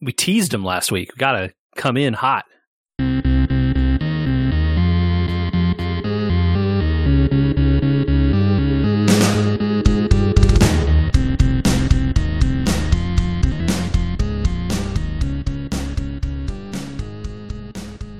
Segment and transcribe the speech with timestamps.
[0.00, 1.12] we teased him last week.
[1.14, 2.44] We got to come in hot.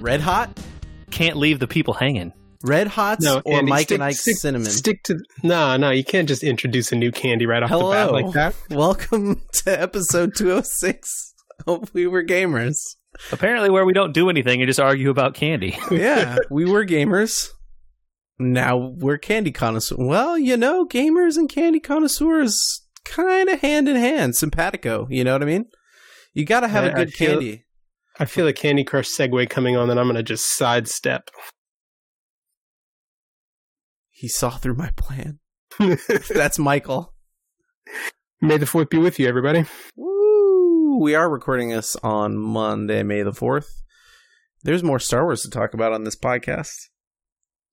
[0.01, 0.59] Red Hot,
[1.11, 2.33] Can't leave the people hanging.
[2.63, 4.71] Red Hots, No, or Andy, Mike stick, and Ike's stick, cinnamon.
[4.71, 5.91] Stick to no, no.
[5.91, 8.55] You can't just introduce a new candy right off Hello, the bat like that.
[8.71, 11.28] welcome to episode two hundred six.
[11.67, 12.79] Hope we were gamers.
[13.33, 15.77] Apparently, where we don't do anything and just argue about candy.
[15.91, 17.49] Yeah, we were gamers.
[18.39, 19.99] Now we're candy connoisseurs.
[20.01, 25.09] Well, you know, gamers and candy connoisseurs kind of hand in hand, simpatico.
[25.11, 25.65] You know what I mean?
[26.35, 27.65] You got to have I- a I good feel- candy.
[28.21, 31.31] I feel a Candy Crush segue coming on that I'm going to just sidestep.
[34.11, 35.39] He saw through my plan.
[36.29, 37.15] That's Michael.
[38.41, 39.65] May the fourth be with you, everybody.
[39.95, 40.18] Woo!
[40.99, 43.69] We are recording this on Monday, May the 4th.
[44.65, 46.75] There's more Star Wars to talk about on this podcast.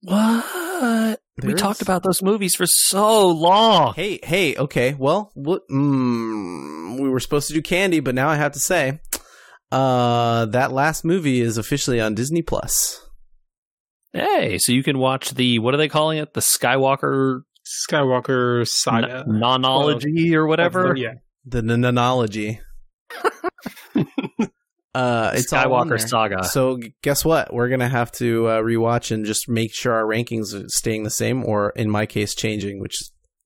[0.02, 1.18] What?
[1.42, 3.94] we There talked about those movies for so long.
[3.94, 4.94] Hey, hey, okay.
[4.94, 9.00] Well, what, mm, we were supposed to do candy, but now I have to say,
[9.72, 13.04] uh, that last movie is officially on Disney Plus.
[14.12, 16.32] Hey, so you can watch the what are they calling it?
[16.32, 17.40] The Skywalker
[17.90, 19.24] Skywalker saga.
[19.26, 20.94] n- nonology or whatever.
[20.96, 21.14] Yeah.
[21.44, 22.60] The nanology.
[24.96, 26.44] Uh, it's all on Skywalker saga.
[26.44, 27.52] So guess what?
[27.52, 31.10] We're gonna have to uh, rewatch and just make sure our rankings are staying the
[31.10, 32.96] same, or in my case, changing, which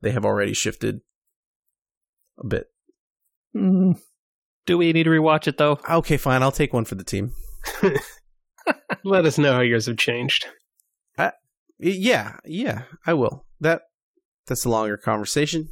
[0.00, 1.00] they have already shifted
[2.38, 2.66] a bit.
[3.56, 3.98] Mm.
[4.66, 5.80] Do we need to rewatch it though?
[5.88, 6.42] Okay, fine.
[6.42, 7.32] I'll take one for the team.
[9.04, 10.46] Let us know how yours have changed.
[11.18, 11.32] Y-
[11.78, 13.46] Yeah, yeah, I will.
[13.60, 13.82] That
[14.46, 15.68] that's a longer conversation.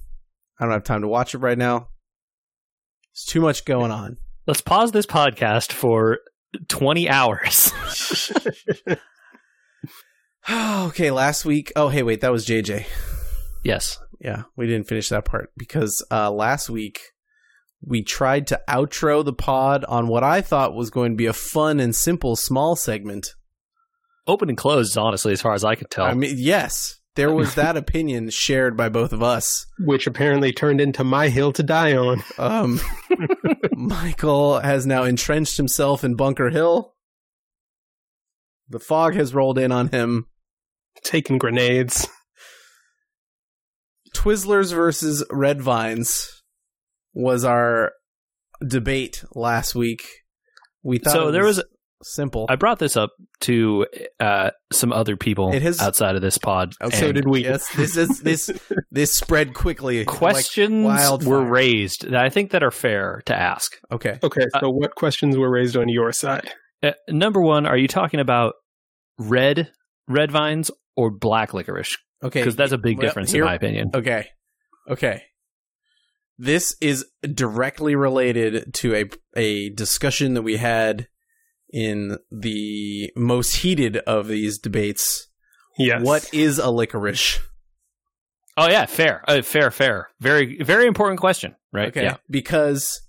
[0.59, 1.89] I don't have time to watch it right now.
[3.13, 4.17] It's too much going on.
[4.49, 6.21] Let's pause this podcast for
[6.69, 7.71] 20 hours.
[10.51, 11.71] okay, last week.
[11.77, 12.87] Oh, hey, wait, that was JJ.
[13.63, 13.99] yes.
[14.19, 16.99] Yeah, we didn't finish that part because uh, last week
[17.83, 21.35] we tried to outro the pod on what I thought was going to be a
[21.35, 23.35] fun and simple small segment.
[24.27, 26.07] Open and closed, honestly, as far as I could tell.
[26.07, 29.67] I mean, yes, there was that opinion shared by both of us.
[29.81, 32.23] Which apparently turned into my hill to die on.
[32.39, 32.81] Um,
[33.73, 36.95] Michael has now entrenched himself in Bunker Hill.
[38.69, 40.27] The fog has rolled in on him.
[41.03, 42.07] Taking grenades.
[44.15, 46.45] Twizzlers versus Red Vines
[47.15, 47.95] was our
[48.65, 50.07] debate last week.
[50.85, 51.65] We thought so it there was,
[52.03, 52.47] simple.
[52.49, 53.11] I brought this up
[53.41, 53.87] to
[54.21, 56.73] uh, some other people It has- outside of this pod.
[56.81, 57.45] Oh, so did we.
[57.45, 58.51] Yes, this is this
[58.91, 60.05] this spread quickly.
[60.05, 61.29] questions wildfire.
[61.31, 63.73] were raised that I think that are fair to ask.
[63.91, 64.19] Okay.
[64.23, 66.51] Okay, so what questions were raised on your side?
[66.83, 68.55] Uh, number one, are you talking about
[69.19, 69.71] red
[70.07, 71.97] red vines or black licorice?
[72.23, 72.41] Okay.
[72.41, 73.91] Because that's a big Well, difference here- in my opinion.
[73.95, 74.27] Okay.
[74.89, 75.23] Okay.
[76.39, 77.05] This is
[77.35, 79.05] directly related to a
[79.37, 81.09] a discussion that we had
[81.73, 85.29] in the most heated of these debates.
[85.79, 86.03] Yes.
[86.03, 87.41] What is a licorice?
[88.57, 90.09] Oh yeah, fair, uh, fair, fair.
[90.21, 91.89] Very, very important question, right?
[91.89, 92.03] Okay.
[92.03, 92.17] Yeah.
[92.29, 93.01] Because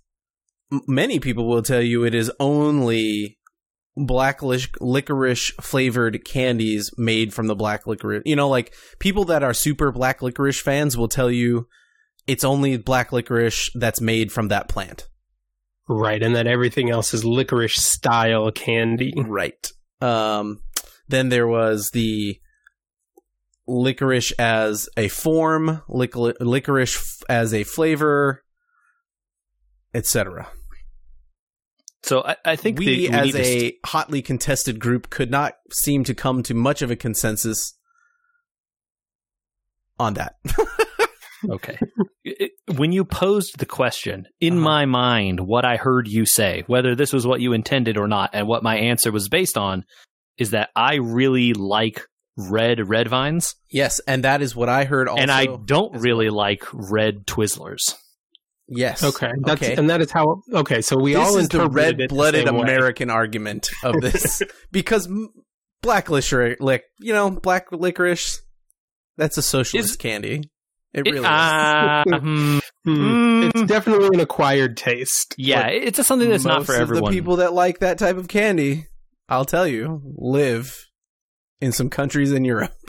[0.71, 3.39] m- many people will tell you it is only
[3.97, 8.21] black lic- licorice flavored candies made from the black licorice.
[8.25, 11.67] You know, like people that are super black licorice fans will tell you
[12.27, 15.08] it's only black licorice that's made from that plant.
[15.91, 19.11] Right, and that everything else is licorice style candy.
[19.17, 19.67] Right.
[20.01, 20.61] Um,
[21.07, 22.39] then there was the
[23.67, 28.43] licorice as a form, licor- licorice f- as a flavor,
[29.95, 30.47] etc.
[32.03, 35.09] So I, I think we, the, we as need to st- a hotly contested group,
[35.09, 37.73] could not seem to come to much of a consensus
[39.97, 40.35] on that.
[41.47, 41.77] Okay.
[42.23, 44.61] It- when you posed the question, in Uh-huh.
[44.61, 48.31] my mind, what I heard you say, whether this was what you intended or not,
[48.33, 49.83] and what my answer was based on,
[50.37, 52.01] is that I really like
[52.37, 55.09] red red vines, yes, and that is what I heard.
[55.09, 57.95] Also, and I don't as really like red Twizzlers.
[58.67, 59.03] Yes.
[59.03, 59.75] Okay, that's Okay.
[59.75, 60.41] and that is how.
[60.53, 62.61] Okay, so we this all is the red-blooded the same way.
[62.61, 64.41] American argument of this
[64.71, 65.29] because m-
[65.81, 68.41] black licorice, like you know, black licorice,
[69.17, 70.43] that's a socialist Is- candy.
[70.93, 71.25] It It- really is.
[71.25, 72.59] uh.
[72.87, 73.49] Mm.
[73.49, 75.35] It's definitely an acquired taste.
[75.37, 77.11] yeah, But it's something that's not for of everyone.
[77.11, 78.85] The people that like that type of candy,
[79.27, 80.75] I'll tell you, live
[81.59, 82.73] in some countries in Europe.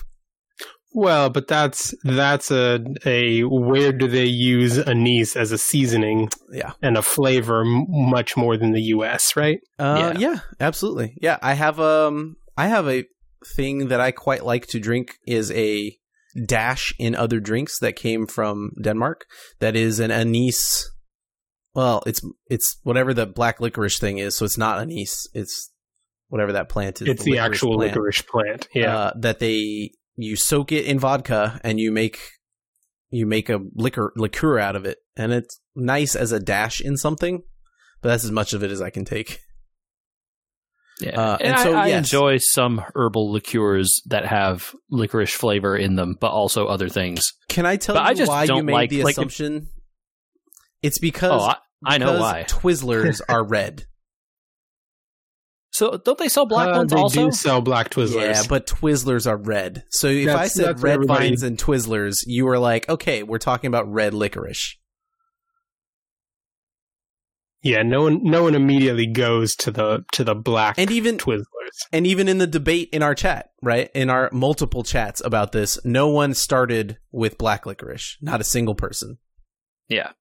[0.93, 6.73] Well, but that's that's a a where do they use anise as a seasoning Yeah.
[6.83, 9.37] and a flavor m- much more than the U.S.
[9.37, 9.61] Right?
[9.79, 10.31] Uh, Yeah.
[10.33, 11.15] yeah, absolutely.
[11.23, 13.05] Yeah, I have um, I have a
[13.55, 15.97] thing that I quite like to drink is a
[16.47, 19.27] dash in other drinks that came from Denmark.
[19.59, 20.91] That is an anise.
[21.75, 24.37] Well, it's it's whatever the black licorice thing is.
[24.37, 25.27] So it's not anise.
[25.35, 25.71] It's
[26.29, 27.09] whatever that plant is.
[27.09, 28.69] it's the, licorice actual plant, licorice plant.
[28.75, 28.97] Yeah.
[28.97, 32.19] uh, that they you soak it in vodka and you make
[33.11, 36.97] you make a liquor liqueur out of it, and it's nice as a dash in
[36.97, 37.43] something.
[38.03, 39.41] But that's as much of it as I can take.
[41.01, 41.99] Yeah, Uh, and, and so, I, I yes.
[41.99, 47.33] enjoy some herbal liqueurs that have licorice flavor in them, but also other things.
[47.49, 49.19] Can I tell But you I just why you don't made like- the like, if-
[49.19, 49.69] assumption?
[50.83, 52.45] it's because Oh, I, I know because why.
[52.49, 53.85] Twizzlers are red.
[55.73, 57.27] So don't they sell black Uh, ones they also?
[57.27, 58.21] do sell black Twizzlers.
[58.35, 59.85] Yeah, but Twizzlers are red.
[59.91, 63.91] So if I said red vines and Twizzlers, you were like, okay, we're talking about
[63.91, 64.77] red licorice.
[67.63, 71.45] Yeah, no one no one immediately goes to the to the black And even Twizzlers.
[71.93, 73.91] and even in the debate in our chat, right?
[73.95, 78.17] In our multiple chats about this, no one started with black licorice.
[78.21, 79.19] Not a single person.
[79.89, 80.13] Yeah.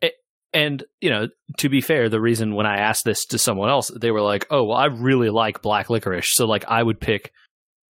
[0.00, 0.14] It,
[0.52, 1.28] and, you know,
[1.58, 4.46] to be fair, the reason when I asked this to someone else, they were like,
[4.50, 6.34] oh, well, I really like black licorice.
[6.34, 7.32] So, like, I would pick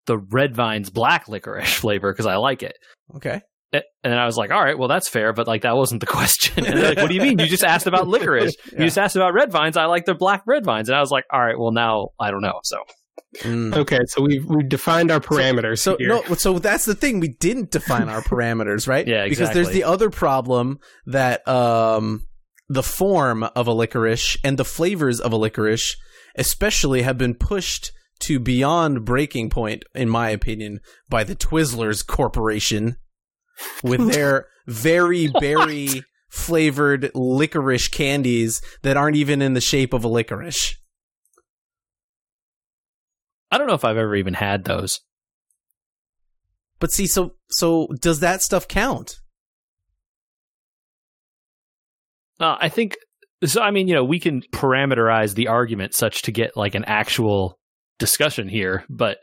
[0.08, 2.76] the Red Vines black licorice flavor because I like it.
[3.16, 3.42] Okay.
[3.74, 6.02] A- And then I was like, all right, well, that's fair, but like, that wasn't
[6.02, 6.66] the question.
[6.66, 7.40] And they're like, what do you mean?
[7.40, 8.56] You just asked about licorice.
[8.72, 8.80] Yeah.
[8.80, 9.76] You just asked about red vines.
[9.78, 10.90] I like the black red vines.
[10.90, 12.60] And I was like, all right, well, now I don't know.
[12.64, 12.78] So,
[13.42, 13.76] Mm.
[13.76, 16.08] Okay, so we've we've defined our parameters So here.
[16.08, 17.20] no, so that's the thing.
[17.20, 19.06] We didn't define our parameters, right?
[19.06, 19.30] Yeah, exactly.
[19.30, 22.26] Because there's the other problem that um,
[22.70, 25.96] the form of a licorice and the flavors of a licorice,
[26.36, 27.92] especially, have been pushed
[28.22, 30.80] to beyond breaking point, in my opinion,
[31.10, 32.96] by the Twizzlers Corporation
[33.84, 40.08] with their very berry flavored licorice candies that aren't even in the shape of a
[40.08, 40.76] licorice.
[43.52, 45.00] I don't know if I've ever even had those.
[46.80, 49.20] But see, so so does that stuff count?
[52.40, 52.98] Uh, I think
[53.46, 53.62] so.
[53.62, 57.58] I mean, you know, we can parameterize the argument such to get like an actual
[57.98, 59.18] discussion here, but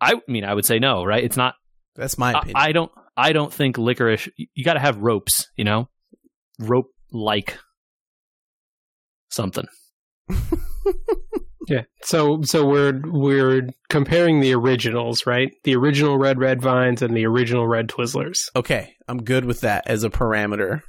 [0.00, 1.22] I mean, I would say no, right?
[1.22, 1.54] It's not.
[1.94, 2.56] That's my I, opinion.
[2.56, 2.92] I don't.
[3.16, 4.28] I don't think licorice.
[4.36, 5.88] You got to have ropes, you know,
[6.58, 7.58] rope like
[9.30, 9.66] something.
[11.68, 11.82] Yeah.
[12.02, 15.52] So so we're we're comparing the originals, right?
[15.64, 18.48] The original red red vines and the original red Twizzlers.
[18.54, 20.82] Okay, I'm good with that as a parameter.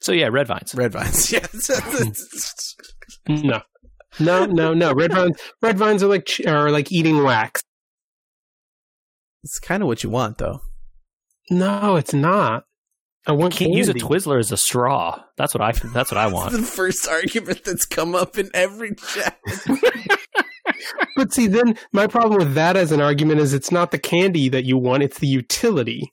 [0.00, 0.74] So yeah, red vines.
[0.74, 1.70] Red vines, yes.
[3.28, 3.60] No.
[4.20, 4.92] No, no, no.
[4.92, 7.62] Red vines red vines are like are like eating wax.
[9.42, 10.60] It's kind of what you want, though.
[11.50, 12.64] No, it's not.
[13.26, 13.94] I want Can't use a.
[13.94, 15.22] Twizzler as a straw.
[15.36, 15.72] That's what I.
[15.92, 16.52] That's what I want.
[16.52, 19.38] the first argument that's come up in every chat.
[21.16, 24.48] But see, then my problem with that as an argument is it's not the candy
[24.50, 26.12] that you want; it's the utility.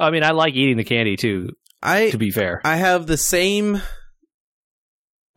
[0.00, 1.50] I mean, I like eating the candy too.
[1.82, 3.82] I To be fair, I have the same.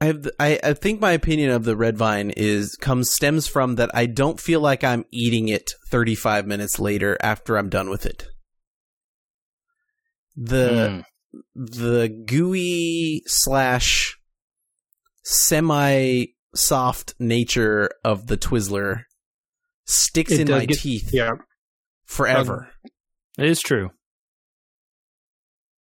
[0.01, 0.23] I have.
[0.23, 3.91] The, I I think my opinion of the red vine is comes stems from that.
[3.93, 8.27] I don't feel like I'm eating it 35 minutes later after I'm done with it.
[10.35, 11.03] The
[11.35, 11.43] Mm.
[11.55, 14.17] the gooey slash
[15.23, 16.25] semi
[16.55, 19.03] soft nature of the Twizzler
[19.85, 21.31] sticks It in my get- teeth Yeah,
[22.05, 22.71] forever.
[23.37, 23.91] it is true.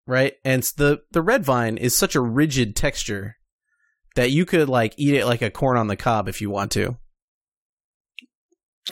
[0.06, 0.34] right?
[0.44, 3.36] And the the red vine is such a rigid texture
[4.18, 6.72] that you could like eat it like a corn on the cob if you want
[6.72, 6.96] to.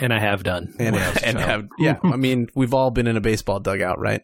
[0.00, 0.72] And I have done.
[0.78, 3.98] And when I and have yeah, I mean, we've all been in a baseball dugout,
[3.98, 4.22] right?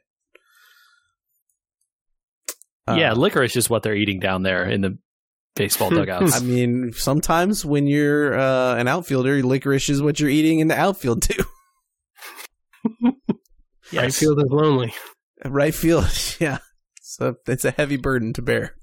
[2.86, 4.96] Uh, yeah, licorice is what they're eating down there in the
[5.56, 6.36] baseball dugouts.
[6.36, 10.78] I mean, sometimes when you're uh, an outfielder, licorice is what you're eating in the
[10.78, 11.42] outfield too.
[13.02, 13.14] right
[13.90, 14.18] Yes.
[14.20, 14.94] field is lonely.
[15.44, 16.06] right field,
[16.38, 16.58] yeah.
[17.00, 18.76] So it's a heavy burden to bear.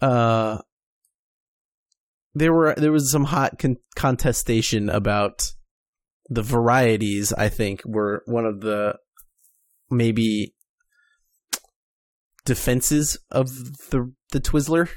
[0.00, 0.58] Uh,
[2.34, 5.52] there were there was some hot con- contestation about
[6.28, 7.32] the varieties.
[7.32, 8.96] I think were one of the
[9.90, 10.54] maybe
[12.44, 13.48] defenses of
[13.90, 14.88] the the Twizzler.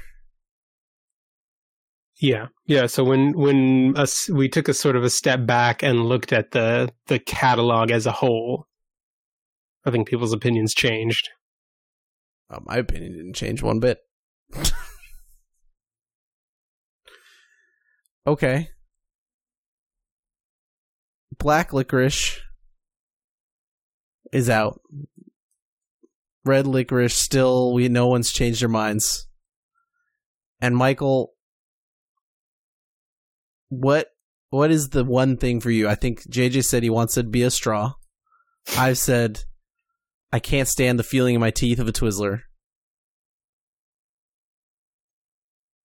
[2.20, 2.86] Yeah, yeah.
[2.86, 6.50] So when when us we took a sort of a step back and looked at
[6.50, 8.66] the the catalog as a whole,
[9.86, 11.30] I think people's opinions changed.
[12.50, 13.98] Uh, my opinion didn't change one bit.
[18.26, 18.68] okay.
[21.40, 22.38] black licorice
[24.32, 24.80] is out.
[26.44, 29.26] Red licorice still we no one's changed their minds.
[30.60, 31.32] And Michael
[33.68, 34.08] what
[34.50, 35.88] what is the one thing for you?
[35.88, 37.94] I think JJ said he wants it to be a straw.
[38.76, 39.44] I've said
[40.32, 42.42] I can't stand the feeling in my teeth of a Twizzler.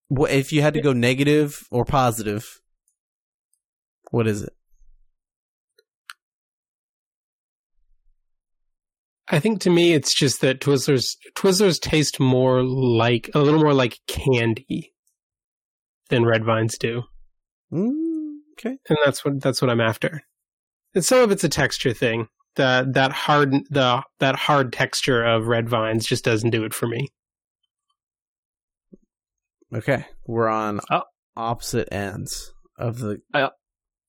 [0.08, 2.60] What if you had to go negative or positive?
[4.10, 4.52] What is it?
[9.28, 13.74] I think to me, it's just that Twizzlers Twizzlers taste more like a little more
[13.74, 14.92] like candy
[16.10, 17.02] than red vines do,
[17.72, 18.78] Mm, okay.
[18.88, 20.22] and that's what that's what I'm after.
[20.94, 22.28] And some of it's a texture thing.
[22.54, 26.86] That that hard the that hard texture of red vines just doesn't do it for
[26.86, 27.08] me.
[29.74, 30.04] Okay.
[30.26, 31.02] We're on Oh.
[31.36, 33.50] opposite ends of the I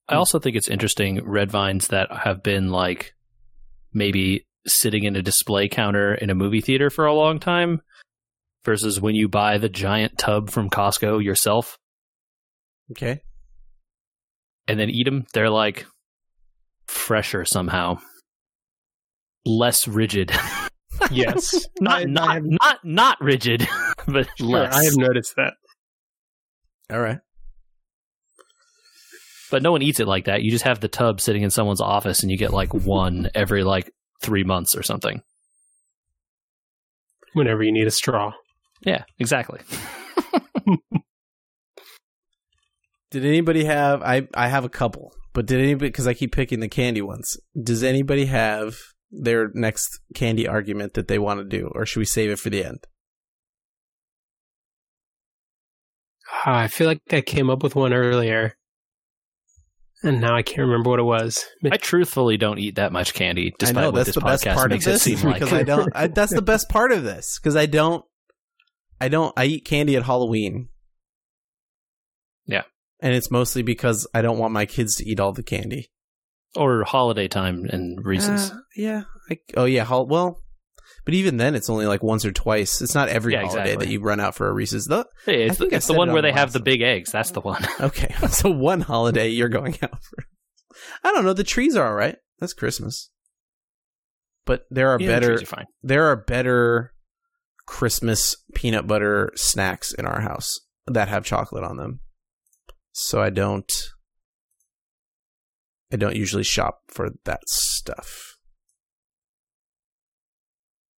[0.10, 3.14] also think it's interesting red vines that have been like
[3.94, 7.82] maybe sitting in a display counter in a movie theater for a long time
[8.66, 11.78] versus when you buy the giant tub from Costco yourself
[12.92, 13.22] Okay.
[14.68, 15.26] and then eat them.
[15.34, 15.86] They're like
[16.88, 18.00] fresher somehow,
[19.46, 20.32] less rigid.
[21.12, 23.68] Yes, not I- I not have- not not rigid,
[24.12, 24.74] but Sure, less.
[24.74, 25.54] I have noticed that.
[26.92, 27.20] All right.
[29.50, 30.44] But no one eats it like that.
[30.44, 33.64] You just have the tub sitting in someone's office, and you get like one every
[33.64, 35.22] like three months or something.
[37.34, 38.34] Whenever you need a straw,
[38.82, 39.60] Yeah, exactly.
[43.12, 46.60] Did anybody have I I have a couple, but did anybody cuz I keep picking
[46.60, 47.38] the candy ones.
[47.62, 48.76] Does anybody have
[49.12, 52.50] their next candy argument that they want to do or should we save it for
[52.50, 52.86] the end?
[56.32, 58.58] Ah, I feel like I came up with one earlier,
[60.04, 61.46] and now I can't remember what it was.
[61.72, 63.54] I truthfully don't eat that much candy.
[63.58, 65.20] Despite I know what that's this the best podcast part of makes it this seem
[65.22, 65.36] like.
[65.40, 68.04] because I don't I, that's the best part of this cuz I don't
[69.00, 70.70] I don't I eat candy at Halloween.
[72.46, 72.64] Yeah.
[73.00, 75.92] And it's mostly because I don't want my kids to eat all the candy.
[76.56, 78.52] or holiday time and reasons.
[78.52, 79.04] Uh, yeah.
[79.30, 79.84] I, oh yeah.
[79.84, 80.42] Hol- well,
[81.08, 82.82] but even then, it's only like once or twice.
[82.82, 83.86] It's not every Yeah, holiday exactly.
[83.86, 84.88] that you run out for a Reese's.
[84.88, 87.14] The, hey, it's, the, it's the one it where they have the big eggs.
[87.14, 87.66] That's the one.
[87.80, 90.26] okay, so one holiday you're going out for.
[91.06, 91.32] I don't know.
[91.32, 92.18] The trees are all right.
[92.40, 93.10] That's Christmas.
[94.46, 95.38] But there are Yeah, better.
[95.38, 95.64] trees are.
[95.82, 96.92] There are better
[97.66, 102.02] Christmas peanut butter snacks in our house that have chocolate on them.
[102.92, 103.72] So I don't.
[105.90, 108.27] I don't usually shop for that stuff.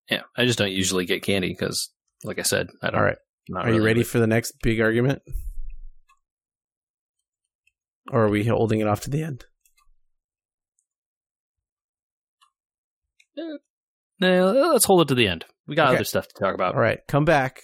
[0.10, 1.90] Yeah, I just don't usually get candy because,
[2.24, 3.00] like I said, I don't.
[3.00, 3.18] All right.
[3.48, 5.22] not Are you ready into for the next big argument?
[8.12, 9.46] Or are we holding it off to the end?
[13.38, 13.62] Eh, it.
[14.20, 15.46] No, let's hold it to the end.
[15.68, 15.98] We got Okay.
[15.98, 16.76] other stuff to talk about.
[16.76, 17.62] All right, come back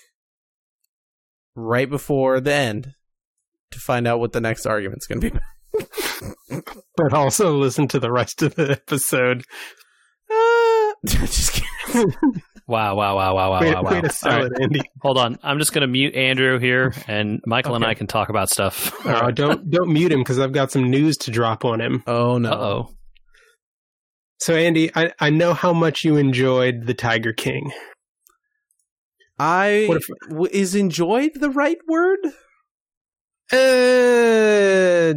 [1.56, 2.94] right before the end
[3.72, 6.62] to find out what the next argument's going to be.
[6.96, 9.44] but also listen to the rest of the episode.
[11.06, 12.12] Just kidding.
[12.68, 13.92] Wow, wow, wow, wow, wow, way, wow, wow.
[13.92, 14.82] way to sell right, it, Andy.
[15.02, 15.38] hold on.
[15.44, 19.06] I'm just going to mute Andrew here, and Michael and I can talk about stuff.
[19.06, 22.04] Uh, don't don't mute him because I've got some news to drop on him.
[22.08, 22.50] Oh no!
[22.50, 22.90] Uh oh.
[24.40, 27.72] So Andy, I, I know how much you enjoyed the Tiger King.
[29.38, 32.20] I What if- w- is enjoyed the right word?
[33.52, 35.14] Uh,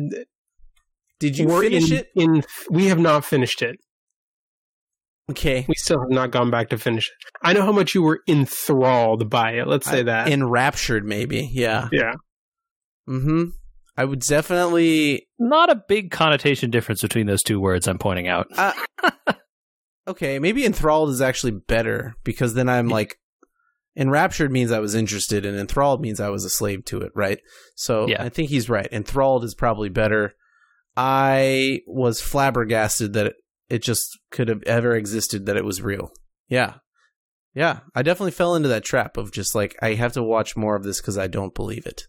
[1.18, 2.08] Did you finish in, it?
[2.14, 3.76] In we have not finished it.
[5.30, 7.14] Okay, We still have not gone back to finish it.
[7.42, 9.66] I know how much you were enthralled by it.
[9.66, 10.28] Let's say I- that.
[10.28, 11.50] enraptured, maybe.
[11.52, 11.88] Yeah.
[11.92, 12.14] yeah.
[13.08, 13.44] Mm-hmm.
[13.96, 15.26] I would definitely.
[15.38, 18.46] Not a big connotation difference between those two words I'm pointing out.
[18.56, 18.72] Uh,
[20.08, 23.16] okay, maybe enthralled is actually better because then I'm like,
[23.96, 27.40] enraptured means I was interested, and enthralled means I was a slave to it, right?
[27.74, 28.22] So Yeah.
[28.22, 28.88] I think he's right.
[28.92, 30.34] Enthralled is probably better.
[30.96, 33.34] I was flabbergasted that
[33.68, 36.10] it, it just could have ever existed that it was real.
[36.48, 36.74] Yeah.
[37.54, 40.76] Yeah, I definitely fell into that trap of just like I have to watch more
[40.76, 42.06] of this because I don't believe it.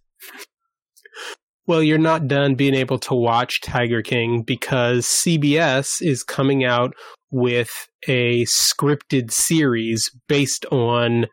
[1.66, 6.94] Well, you're not done being able to watch Tiger King because CBS is coming out
[7.32, 11.28] with a scripted series based on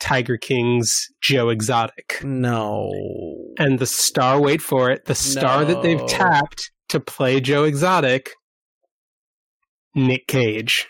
[0.00, 0.90] Tiger King's
[1.22, 2.20] Joe Exotic.
[2.24, 2.90] No,
[3.58, 8.32] And the star, wait for it, the star that they've tapped to play Joe Exotic,
[9.94, 10.88] Nick Cage.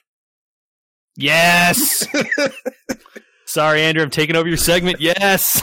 [1.17, 2.07] Yes.
[3.47, 4.03] Sorry, Andrew.
[4.03, 5.01] I'm taking over your segment.
[5.01, 5.61] Yes.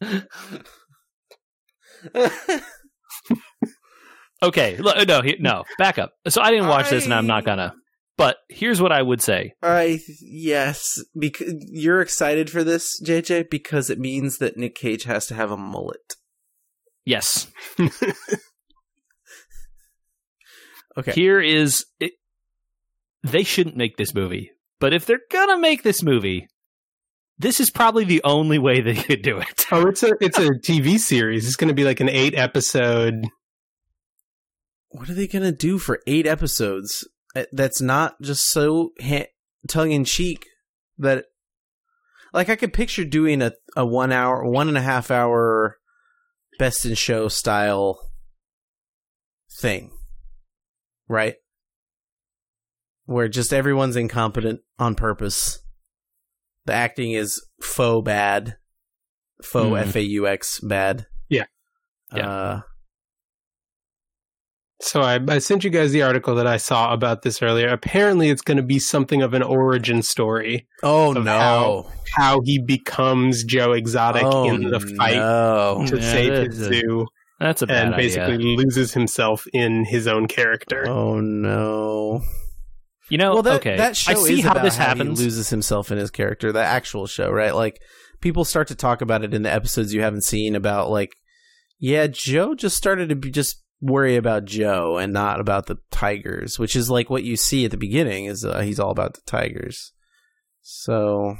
[4.42, 6.14] Okay, no, no, back up.
[6.28, 7.74] So I didn't watch this, and I'm not gonna.
[8.18, 9.52] But here's what I would say.
[9.62, 15.26] I yes, because you're excited for this, JJ, because it means that Nick Cage has
[15.26, 16.16] to have a mullet.
[17.04, 17.46] Yes,
[20.98, 21.12] Okay.
[21.12, 21.86] here is.
[22.00, 22.12] It,
[23.22, 24.50] they shouldn't make this movie,
[24.80, 26.48] but if they're gonna make this movie,
[27.38, 29.66] this is probably the only way they could do it.
[29.72, 31.46] Oh, it's a it's a TV series.
[31.46, 33.24] It's going to be like an eight episode.
[34.90, 37.08] what are they gonna do for eight episodes?
[37.34, 39.30] Uh, That's not just so ha-
[39.66, 40.44] tongue in cheek
[40.98, 41.24] that,
[42.34, 45.78] like, I could picture doing a a one hour, one and a half hour,
[46.58, 47.98] best in show style
[49.60, 49.90] thing,
[51.08, 51.36] right?
[53.06, 55.58] Where just everyone's incompetent on purpose.
[56.66, 58.56] The acting is faux bad,
[59.42, 59.80] faux Mhm.
[59.88, 61.06] f a u x bad.
[61.28, 61.46] Yeah.
[62.14, 62.28] Yeah.
[62.30, 62.60] Uh,
[64.80, 67.68] So I, I sent you guys the article that I saw about this earlier.
[67.68, 70.66] Apparently, it's going to be something of an origin story.
[70.82, 71.32] oh Of no!
[71.32, 75.84] how- How he becomes Joe Exotic oh, in the fight no.
[75.86, 77.06] to Yeah, save his a- zoo,
[77.38, 78.56] That's a bad and basically idea.
[78.58, 80.86] loses himself in his own character.
[80.88, 82.22] Oh no!
[83.08, 83.76] You know, well, that okay.
[83.76, 85.18] that show I see is how about this how happens.
[85.18, 86.52] He loses himself in his character.
[86.52, 87.54] The actual show, right?
[87.54, 87.80] Like
[88.20, 90.54] people start to talk about it in the episodes you haven't seen.
[90.54, 91.10] About like,
[91.78, 96.58] yeah, Joe just started to be just worry about Joe and not about the tigers,
[96.58, 98.26] which is like what you see at the beginning.
[98.26, 99.92] Is uh, he's all about the tigers.
[100.62, 101.36] So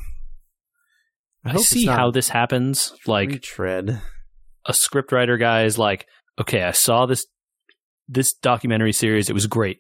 [1.45, 2.93] I it's see how this happens.
[3.07, 4.01] Like retread.
[4.67, 6.07] a scriptwriter guy is like,
[6.41, 7.25] okay, I saw this
[8.09, 9.31] this documentary series.
[9.31, 9.79] It was great,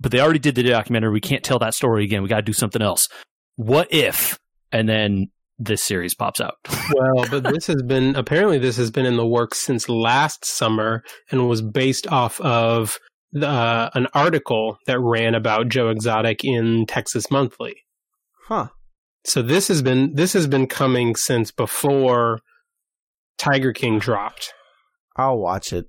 [0.00, 1.10] but they already did the documentary.
[1.10, 2.22] We can't tell that story again.
[2.22, 3.08] We got to do something else.
[3.56, 4.38] What if?
[4.72, 6.54] And then this series pops out.
[6.94, 11.02] well, but this has been apparently this has been in the works since last summer
[11.30, 12.98] and was based off of
[13.32, 17.76] the, uh, an article that ran about Joe Exotic in Texas Monthly.
[18.46, 18.68] Huh?
[19.24, 22.40] So this has been this has been coming since before
[23.38, 24.52] Tiger King dropped.
[25.16, 25.86] I'll watch it.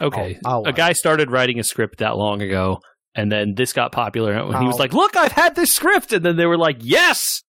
[0.00, 2.80] Okay, I'll- I'll a guy started writing a script that long ago,
[3.14, 6.12] and then this got popular, and he was I'll- like, "Look, I've had this script,"
[6.12, 7.42] and then they were like, "Yes,"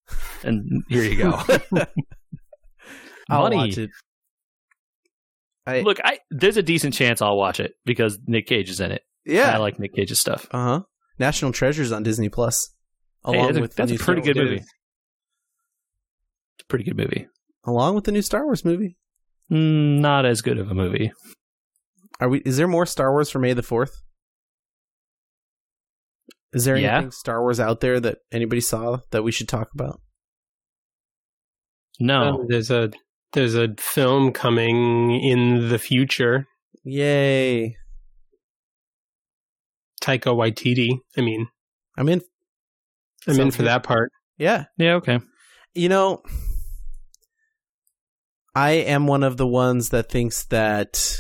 [0.44, 1.32] and here you go.
[3.30, 3.56] I'll Money.
[3.58, 3.90] watch it.
[5.66, 8.92] I, Look, I there's a decent chance I'll watch it because Nick Cage is in
[8.92, 9.02] it.
[9.26, 9.54] yeah.
[9.54, 10.48] I like Nick Cage's stuff.
[10.52, 10.82] Uh huh.
[11.20, 12.74] National Treasures on Disney Plus,
[13.26, 14.56] Hey, along that's a- with the that's a pretty good movie.
[14.56, 14.66] It's
[16.64, 17.28] a pretty good movie.
[17.66, 18.96] Along with the new Star Wars movie.
[19.52, 21.12] Mm, Not as good of a movie.
[22.20, 22.40] Are we?
[22.40, 24.02] Is there more Star Wars for May the Fourth?
[26.54, 26.96] Is there Yeah.
[26.96, 30.02] anything Star Wars out there that anybody saw that we should talk about?
[32.00, 32.92] No, Uh, there's a
[33.34, 36.48] there's a film coming in the future.
[36.84, 37.76] Yay!
[40.02, 41.00] Taika Waititi.
[41.18, 41.48] I mean,
[41.98, 42.22] I'm in.
[43.28, 43.68] I'm in for good.
[43.68, 44.12] that part.
[44.38, 45.20] Yeah, yeah, okay.
[45.76, 46.24] you know,
[48.56, 51.18] I am one of the ones that thinks that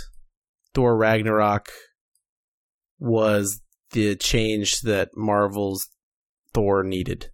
[0.77, 1.69] Thor Ragnarok
[2.99, 3.61] was
[3.93, 5.89] the change that Marvel's
[6.53, 7.31] Thor needed.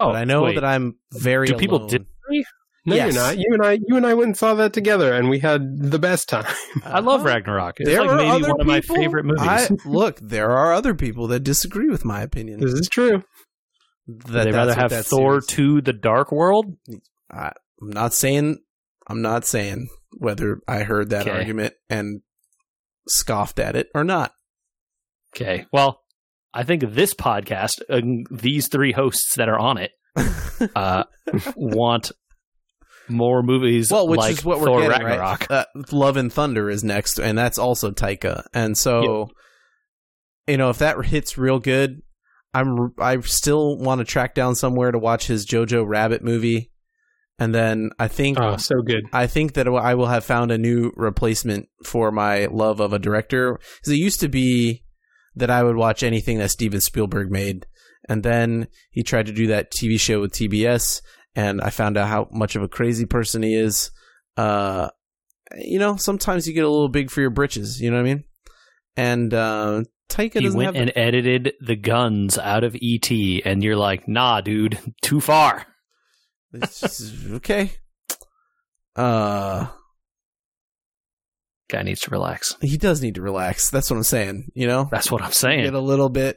[0.00, 0.56] Oh, but I know wait.
[0.56, 1.46] that I'm very.
[1.46, 1.86] Do people alone.
[1.86, 2.44] disagree?
[2.86, 3.14] No, Yes.
[3.14, 3.38] you're not.
[3.38, 6.00] You and I, you and I went and saw that together, and we had the
[6.00, 6.44] best time.
[6.84, 7.22] I love.
[7.24, 7.76] Ragnarok.
[7.78, 9.42] It's There like maybe other one of my favorite movies.
[9.46, 12.58] I, look, there are other people that disagree with my opinion.
[12.58, 13.22] this is true.
[14.08, 16.66] That They'd that's rather have Thor series- to the Dark World.
[17.30, 18.58] I, I'm not saying.
[19.06, 21.30] I'm not saying whether I heard that Okay.
[21.30, 22.22] argument and
[23.08, 24.32] scoffed at it or not.
[25.36, 26.00] Okay, well,
[26.54, 29.90] I think this podcast, uh, these three hosts that are on it,
[30.76, 31.04] uh,
[31.54, 32.10] want
[33.08, 33.88] more movies.
[33.90, 35.48] well, which like is what we're Thor getting, Ragnarok.
[35.50, 35.50] right?
[35.50, 38.44] Uh, Love and Thunder is next, and that's also Taika.
[38.54, 39.28] And so,
[40.46, 42.02] you know, if that hits real good,
[42.54, 46.70] I'm I still want to track down somewhere to watch his Jojo Rabbit movie,
[47.38, 49.04] and then I think Oh, so good.
[49.12, 52.98] I think that I will have found a new replacement for my love of a
[52.98, 53.58] director.
[53.78, 54.84] Because it used to be
[55.36, 57.66] that I would watch anything that Steven Spielberg made,
[58.08, 61.00] and then he tried to do that TV show with TBS,
[61.36, 63.90] and I found out how much of a crazy person he is.
[64.36, 64.88] Uh,
[65.56, 67.80] you know, sometimes you get a little big for your britches.
[67.80, 68.24] You know what I mean?
[68.96, 70.76] And uh, Taika he went have.
[70.76, 73.10] and edited the guns out of ET,
[73.44, 75.66] and you're like, nah, dude, too far.
[76.52, 77.72] It's just- okay.
[78.96, 79.66] Uh,
[81.70, 82.56] Guy needs to relax.
[82.62, 83.70] he does need to relax.
[83.70, 84.48] That's what I'm saying.
[84.54, 85.64] You know, That's what I'm saying.
[85.64, 86.36] get a little bit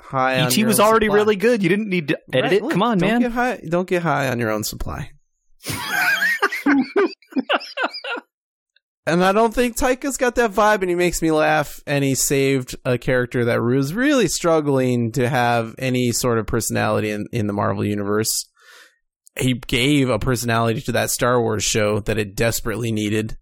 [0.00, 0.40] high.
[0.40, 1.16] on ET was already supply.
[1.16, 1.62] really good.
[1.62, 2.62] You didn't need to edit Right, it.
[2.62, 3.20] look, Come on, don't man.
[3.22, 5.10] Get high, don't get high on your own supply.
[9.06, 11.80] and I don't think Taika's got that vibe, and he makes me laugh.
[11.86, 17.10] And he saved a character that was really struggling to have any sort of personality
[17.10, 18.48] in, in the Marvel universe.
[19.38, 23.36] He gave a personality to that Star Wars show that it desperately needed,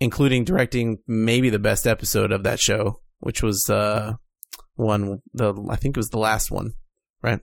[0.00, 4.14] including directing maybe the best episode of that show, which was uh,
[4.76, 6.72] one the I think it was the last one,
[7.22, 7.40] right?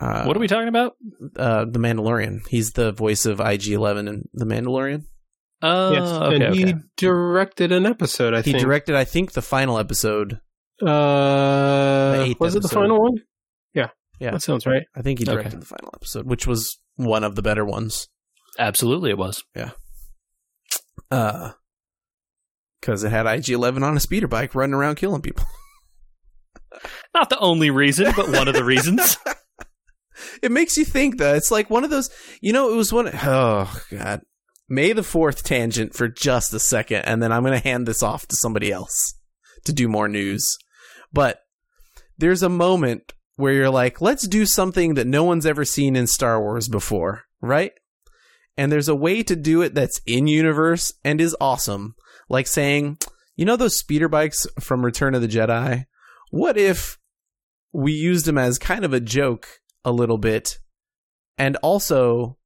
[0.00, 0.96] Uh, what are we talking about?
[1.36, 2.40] uh, the Mandalorian.
[2.48, 5.04] He's the voice of IG Eleven in the Mandalorian.
[5.64, 6.74] Oh, yes, okay, and he okay.
[6.96, 8.34] directed an episode.
[8.34, 8.46] I think.
[8.46, 8.62] He think.
[8.64, 10.40] directed, I think, the final episode.
[10.84, 13.18] uh, The eighth was it the final one?
[14.22, 14.30] Yeah, Yeah.
[14.32, 14.84] that sounds right.
[14.94, 15.32] I think he Okay.
[15.34, 18.08] directed the final episode, which was one of the better ones.
[18.58, 19.42] Absolutely, it was.
[19.56, 19.70] Yeah.
[21.10, 21.52] Uh,
[22.80, 25.44] because it had IG Eleven on a speeder bike running around killing people.
[27.14, 29.16] Not the only reason, but one of the reasons.
[30.42, 31.34] it makes you think though.
[31.34, 32.10] It's like one of those.
[32.40, 33.10] You know, it was one.
[33.12, 34.22] Oh God.
[34.68, 38.02] May the fourth tangent for just a second, and then I'm going to hand this
[38.02, 39.14] off to somebody else
[39.64, 40.56] to do more news.
[41.12, 41.40] But
[42.16, 46.06] there's a moment where you're like, let's do something that no one's ever seen in
[46.06, 47.72] Star Wars before, right?
[48.56, 51.94] And there's a way to do it that's in universe and is awesome.
[52.28, 52.98] Like saying,
[53.36, 55.86] you know, those speeder bikes from Return of the Jedi?
[56.30, 56.98] What if
[57.72, 59.48] we used them as kind of a joke
[59.84, 60.58] a little bit?
[61.38, 62.36] And also,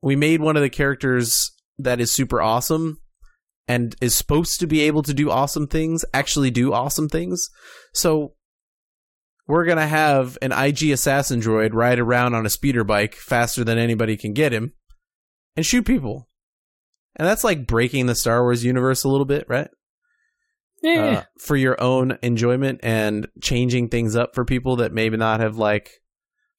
[0.00, 2.98] we made one of the characters that is super awesome
[3.68, 7.48] and is supposed to be able to do awesome things actually do awesome things.
[7.94, 8.34] So
[9.52, 13.62] we're going to have an IG assassin droid ride around on a speeder bike faster
[13.62, 14.72] than anybody can get him
[15.54, 16.26] and shoot people.
[17.16, 19.68] And that's like breaking the Star Wars universe a little bit, right?
[20.82, 21.04] Yeah.
[21.04, 25.58] Uh, for your own enjoyment and changing things up for people that maybe not have
[25.58, 25.90] like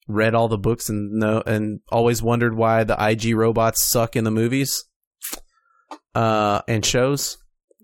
[0.06, 4.22] read all the books and know and always wondered why the IG robots suck in
[4.22, 4.84] the movies
[6.14, 7.38] uh and shows.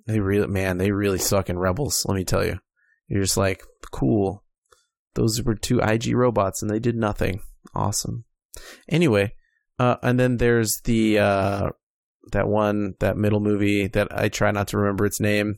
[0.07, 2.61] They really man, they really suck in Rebels, let me tell you.
[3.09, 4.45] You're just like, cool.
[5.15, 7.41] Those were two IG robots and they did nothing.
[7.75, 8.25] Awesome.
[8.89, 9.35] Anyway,
[9.79, 11.71] uh and then there's the uh
[12.33, 15.57] that one that middle movie that I try not to remember its name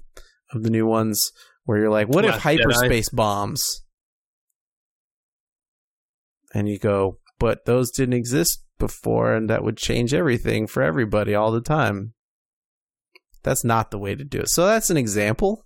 [0.52, 1.32] of the new ones
[1.64, 2.58] where you're like, what if Last Jedi.
[2.58, 3.82] hyperspace bombs?
[6.54, 11.34] And you go, but those didn't exist before, and that would change everything for everybody
[11.34, 12.12] all the time.
[13.42, 14.50] That's not the way to do it.
[14.50, 15.64] So that's an example.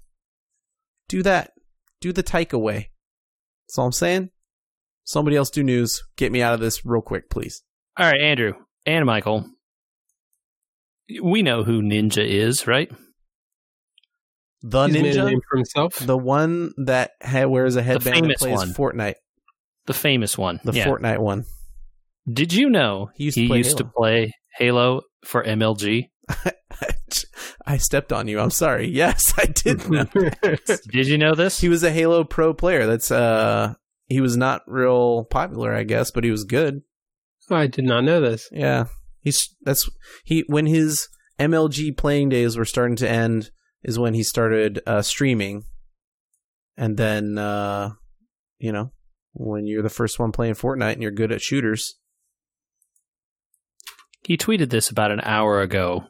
[1.09, 1.53] Do that.
[2.01, 2.91] Do the Taika way.
[3.67, 4.31] That's all I'm saying.
[5.05, 6.03] Somebody else do news.
[6.17, 7.63] Get me out of this real quick, please.
[7.99, 8.53] All right, Andrew
[8.85, 9.49] and Michael.
[11.23, 12.91] We know who Ninja is, right?
[14.63, 15.95] The He's made a ninja, name for himself.
[15.99, 18.69] the one that ha- wears a headband and famous plays one.
[18.75, 19.15] Fortnite,
[19.87, 20.59] The famous one.
[20.65, 20.87] the yeah.
[20.87, 21.45] Fortnite one.
[22.31, 23.91] Did you know He used to play to Halo.
[23.97, 26.09] play Halo for MLG?
[27.67, 28.39] I stepped on you.
[28.39, 28.89] I'm sorry.
[28.97, 30.05] Yes, I did know.
[30.89, 31.61] Did you know this?
[31.61, 32.87] he was a Halo Pro player.
[32.87, 33.75] That's uh,
[34.07, 36.83] he was not real popular, I guess, but he was good.
[37.51, 38.49] I did not know this.
[38.51, 38.87] Yeah,
[39.21, 39.89] he's that's
[40.25, 43.51] he when his MLG playing days were starting to end
[43.83, 45.65] is when he started uh, streaming,
[46.77, 47.91] and then uh,
[48.59, 48.93] you know
[49.33, 51.97] when you're the first one playing Fortnite and you're good at shooters.
[54.25, 56.07] He tweeted this about an hour ago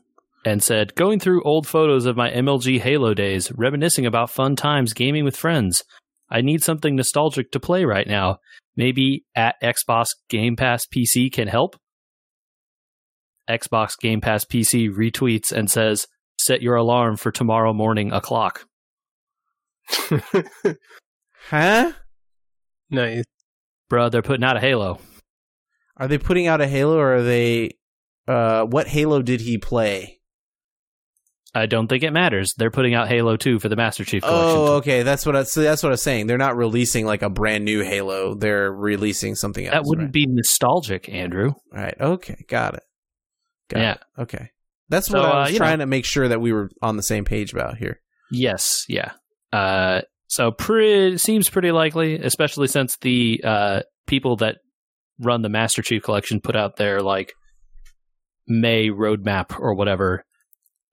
[0.46, 4.94] and said, Going through old photos of my MLG Halo days, reminiscing about fun times
[4.94, 5.82] gaming with friends.
[6.30, 8.38] I need something nostalgic to play right now.
[8.76, 11.76] Maybe at Xbox Game Pass PC can help?
[13.50, 16.06] Xbox Game Pass PC retweets and says,
[16.40, 18.66] Set your alarm for tomorrow morning o'clock.
[21.48, 21.92] Huh?
[22.90, 23.22] nice.
[23.88, 24.98] Bruh, they're putting out a Halo.
[25.96, 27.76] Are they putting out a Halo or are they?
[28.26, 30.15] Uh, what Halo did he play?
[31.56, 32.54] I don't think it matters.
[32.56, 34.58] They're putting out Halo 2 for the Master Chief Collection.
[34.58, 35.02] Oh, okay.
[35.02, 36.26] That's what I, so that's what I was saying.
[36.26, 38.34] They're not releasing like a brand new Halo.
[38.34, 39.72] They're releasing something else.
[39.74, 40.12] that wouldn't right?
[40.12, 41.52] be nostalgic, Andrew.
[41.72, 41.94] right.
[42.00, 42.82] Okay, got it.
[43.68, 43.92] Got Yeah.
[43.92, 44.00] it.
[44.22, 44.50] Okay.
[44.88, 46.96] That's So, what I uh, was you trying to make sure that we were on
[46.96, 48.00] the same page about here.
[48.30, 49.12] Yes, yeah.
[49.52, 54.58] Uh, so pretty seems pretty likely, especially since the uh, people that
[55.18, 57.32] run the Master Chief Collection put out their like
[58.46, 60.24] May roadmap or whatever,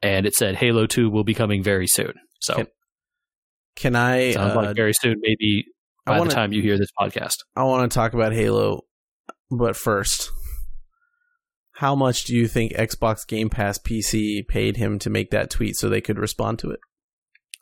[0.03, 2.13] and it said Halo Two will be coming very soon.
[2.41, 2.67] So Can-
[3.75, 4.31] Can I?
[4.33, 5.65] sounds uh, like very soon, maybe
[6.05, 7.37] I by wanna- the time you hear this podcast.
[7.55, 8.81] I want to talk about Halo,
[9.49, 10.29] but first,
[11.77, 15.75] how much do you think Xbox Game Pass PC paid him to make that tweet
[15.75, 16.79] so they could respond to it?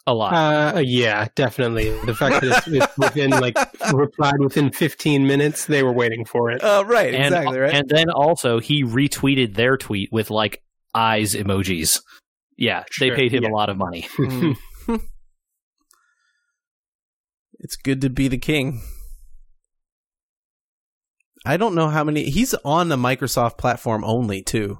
[0.07, 0.33] A lot.
[0.33, 1.91] Uh, yeah, definitely.
[2.05, 3.55] The fact that it's, it's within like
[3.93, 6.63] replied within 15 minutes, they were waiting for it.
[6.63, 7.73] Uh, right, and, exactly, right.
[7.73, 10.63] and then also he retweeted their tweet with like
[10.95, 12.01] eyes emojis.
[12.57, 13.49] Yeah, they paid him yeah.
[13.49, 14.07] a lot of money.
[14.17, 14.57] Mm.
[17.59, 18.81] it's good to be the king.
[21.45, 22.29] I don't know how many.
[22.29, 24.79] He's on the Microsoft platform only too.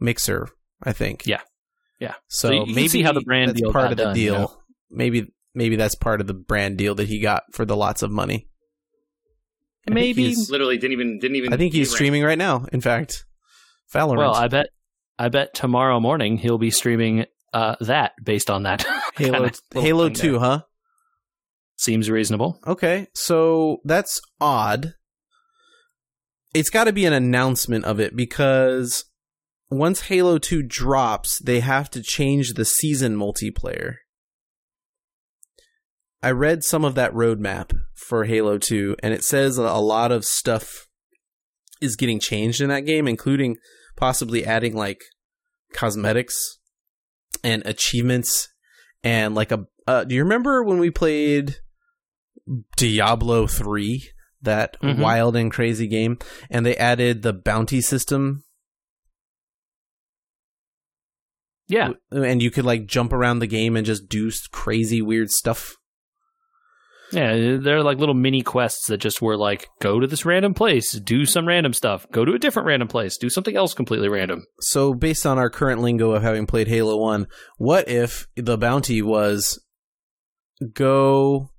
[0.00, 0.48] Mixer,
[0.82, 1.26] I think.
[1.26, 1.40] Yeah.
[2.00, 2.14] Yeah.
[2.28, 4.04] So, So you can maybe see how the brand that's deal part got of the
[4.04, 4.34] done, deal.
[4.34, 4.56] you know?
[4.90, 8.10] Maybe maybe that's part of the brand deal that he got for the lots of
[8.10, 8.48] money.
[9.88, 10.34] I Maybe.
[10.48, 11.52] Literally didn't even didn't even.
[11.52, 12.66] I think he's streaming right now.
[12.72, 13.24] In fact,
[13.92, 14.18] Valorant.
[14.18, 14.66] Well, I bet
[15.18, 18.84] I bet tomorrow morning he'll be streaming uh, that based on that.
[19.16, 20.40] Halo Halo Two, there.
[20.40, 20.62] huh?
[21.76, 22.60] Seems reasonable.
[22.66, 24.94] Okay, so that's odd.
[26.54, 29.06] It's got to be an announcement of it because
[29.70, 33.96] once Halo 2 drops, they have to change the season multiplayer.
[36.22, 40.24] I read some of that roadmap for Halo 2, and it says a lot of
[40.24, 40.86] stuff
[41.80, 43.56] is getting changed in that game, including
[43.96, 45.00] possibly adding like
[45.72, 46.58] cosmetics
[47.44, 48.48] and achievements
[49.02, 49.64] and like a.
[49.86, 51.56] Uh, do you remember when we played
[52.76, 54.10] Diablo 3,
[54.42, 54.98] that Mhm.
[55.00, 56.18] wild and crazy game,
[56.50, 58.44] and they added the bounty system
[61.68, 61.90] Yeah.
[62.10, 65.76] and you could like jump around the game and just do crazy weird stuff.
[67.12, 70.92] Yeah, they're like little mini quests that just were like, go to this random place,
[70.92, 74.44] do some random stuff, go to a different random place, do something else completely random.
[74.60, 77.26] So based on our current lingo of having played Halo 1,
[77.58, 79.62] what if the bounty was
[80.72, 81.50] go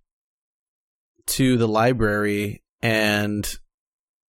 [1.25, 3.49] to the library and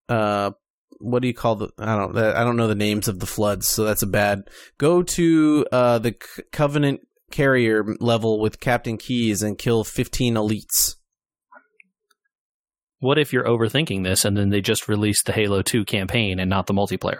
[0.08, 0.50] uh
[0.98, 3.68] what do you call the I don't I don't know the names of the floods,
[3.68, 4.42] so that's a bad.
[4.78, 6.14] Go to uh the
[6.52, 7.00] Covenant
[7.32, 10.96] carrier level with Captain Keyes and kill 15 elites.
[13.02, 16.48] What if you're overthinking this and then they just release the Halo 2 campaign and
[16.48, 17.18] not the multiplayer?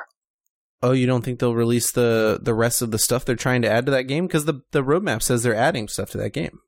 [0.81, 3.69] Oh, you don't think they'll release the the rest of the stuff they're trying to
[3.71, 6.59] add to that game because the the roadmap says they're adding stuff to that game.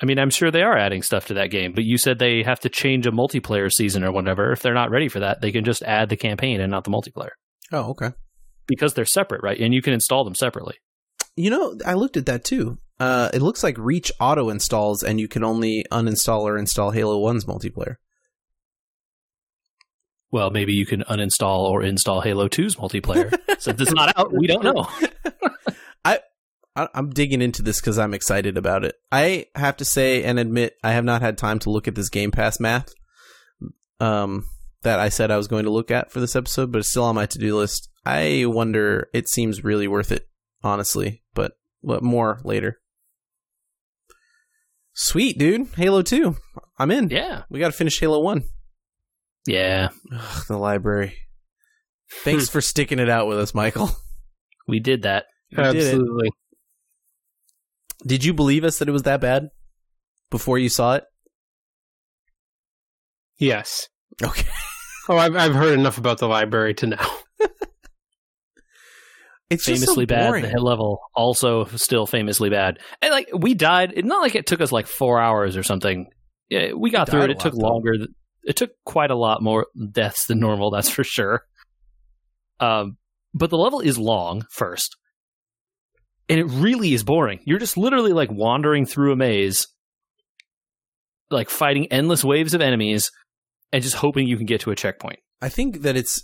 [0.00, 2.42] I mean, I'm sure they are adding stuff to that game, but you said they
[2.42, 4.52] have to change a multiplayer season or whatever.
[4.52, 6.90] If they're not ready for that, they can just add the campaign and not the
[6.90, 7.30] multiplayer
[7.72, 8.12] Oh, okay.
[8.66, 9.60] because they're separate, right?
[9.60, 10.76] And you can install them separately.
[11.36, 12.78] You know, I looked at that too.
[13.00, 17.20] Uh, it looks like Reach auto installs, and you can only uninstall or install Halo
[17.20, 17.96] 1's multiplayer.
[20.30, 23.34] Well, maybe you can uninstall or install Halo 2's multiplayer.
[23.58, 24.88] Since it's not out, we don't know.
[26.74, 28.94] I, I'm digging into this because I'm excited about it.
[29.10, 32.08] I have to say and admit, I have not had time to look at this
[32.08, 32.94] Game Pass math
[34.00, 34.46] um,
[34.82, 37.04] that I said I was going to look at for this episode, but it's still
[37.04, 37.90] on my to do list.
[38.06, 40.26] I wonder, it seems really worth it,
[40.62, 42.78] honestly, but more later.
[44.94, 45.68] Sweet, dude.
[45.74, 46.36] Halo 2.
[46.78, 47.08] I'm in.
[47.08, 47.42] Yeah.
[47.48, 48.44] We got to finish Halo 1.
[49.46, 49.88] Yeah.
[50.14, 51.16] Ugh, the library.
[52.22, 53.90] Thanks for sticking it out with us, Michael.
[54.68, 55.26] We did that.
[55.50, 55.76] Did it.
[55.76, 56.30] Absolutely.
[58.06, 59.48] Did you believe us that it was that bad
[60.30, 61.04] before you saw it?
[63.38, 63.88] Yes.
[64.22, 64.48] Okay.
[65.08, 67.06] Oh, I've I've heard enough about the library to know.
[69.52, 70.32] It's famously so bad.
[70.42, 72.78] The hit level also still famously bad.
[73.00, 73.92] And like we died.
[73.96, 76.06] It's not like it took us like four hours or something.
[76.48, 77.30] Yeah, we got through it.
[77.30, 77.92] It took longer.
[77.96, 78.08] th-
[78.44, 80.70] It took quite a lot more deaths than normal.
[80.70, 81.42] That's for sure.
[82.60, 82.96] Um,
[83.34, 84.96] but the level is long first,
[86.28, 87.40] and it really is boring.
[87.46, 89.66] You're just literally like wandering through a maze,
[91.30, 93.10] like fighting endless waves of enemies,
[93.72, 95.18] and just hoping you can get to a checkpoint.
[95.40, 96.22] I think that it's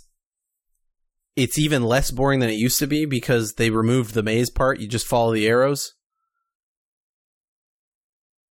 [1.35, 4.79] it's even less boring than it used to be because they removed the maze part.
[4.79, 5.93] You just follow the arrows.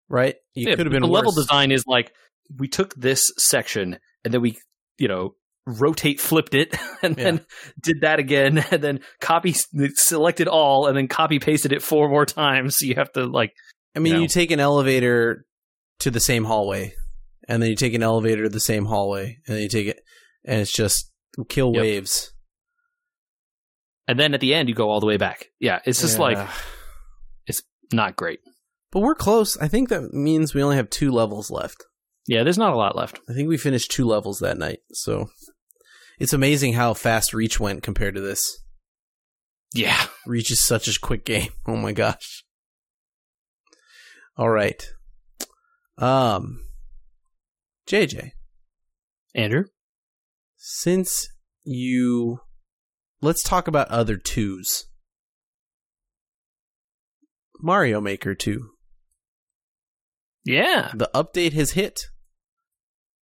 [0.09, 0.35] Right?
[0.53, 2.13] You Yeah, could have been the level design is like
[2.57, 4.57] we took this section and then we
[4.97, 5.35] you know
[5.65, 7.45] rotate flipped it and then
[7.81, 9.53] did that again and then copy
[9.95, 13.51] selected all and then copy pasted it four more times so you have to like
[13.97, 15.45] I mean, you you, take an elevator
[15.99, 16.93] to the same hallway,
[17.47, 19.99] and then you take an elevator to the same hallway, and then you take it,
[20.45, 21.11] and it's just
[21.49, 21.81] kill Yep.
[21.81, 22.31] waves.
[24.07, 26.37] And then at the end you go all the way back yeah it's just like
[27.45, 27.61] it's
[27.93, 28.39] not great
[28.91, 29.57] But we're close.
[29.57, 31.83] I think that means we only have two levels left.
[32.27, 34.79] yeah there's not a lot left I think we finished two levels that night.
[34.91, 35.29] So
[36.19, 38.63] it's amazing how fast Reach went compared to this.
[39.73, 41.51] yeah Reach is such a quick game.
[41.67, 42.43] Oh my gosh.
[44.37, 44.81] All right.
[45.97, 46.61] Um
[47.89, 48.31] JJ,
[49.33, 49.65] andrew
[50.57, 51.29] since
[51.63, 52.39] you
[53.21, 54.85] let's talk about other twos.
[57.59, 58.69] Mario Maker 2.
[60.45, 61.99] yeah The update has hit.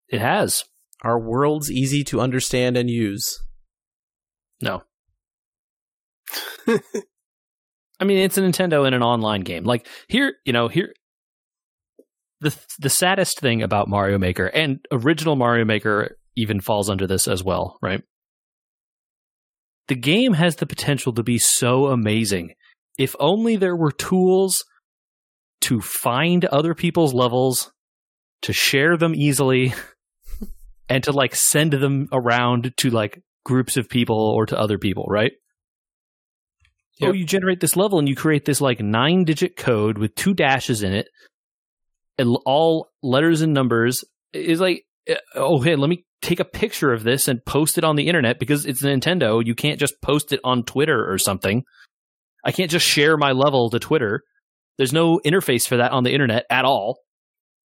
[0.09, 0.63] it has
[1.03, 3.39] Are worlds easy to understand and use?
[4.61, 4.83] no
[7.99, 9.63] I mean, it's a Nintendo in an online game.
[9.63, 10.93] Like here, you know, here
[12.41, 17.27] the the saddest thing about Mario Maker and original Mario Maker even falls under this
[17.27, 18.01] as well, right?
[19.87, 22.53] The game has the potential to be so amazing
[22.97, 24.63] if only there were tools
[25.61, 27.71] to find other people's levels,
[28.43, 29.73] to share them easily,
[30.89, 35.05] and to like send them around to like groups of people or to other people,
[35.09, 35.33] right?
[36.99, 37.09] Yep.
[37.09, 40.33] Oh, you generate this level and you create this like nine digit code with two
[40.33, 41.09] dashes in it
[42.17, 46.91] and all letters and numbers is like uh, oh hey let me take a picture
[46.91, 50.33] of this and post it on the internet because it's Nintendo you can't just post
[50.33, 51.63] it on Twitter or something
[52.43, 54.21] I can't just share my level to Twitter
[54.77, 56.99] there's no interface for that on the internet at all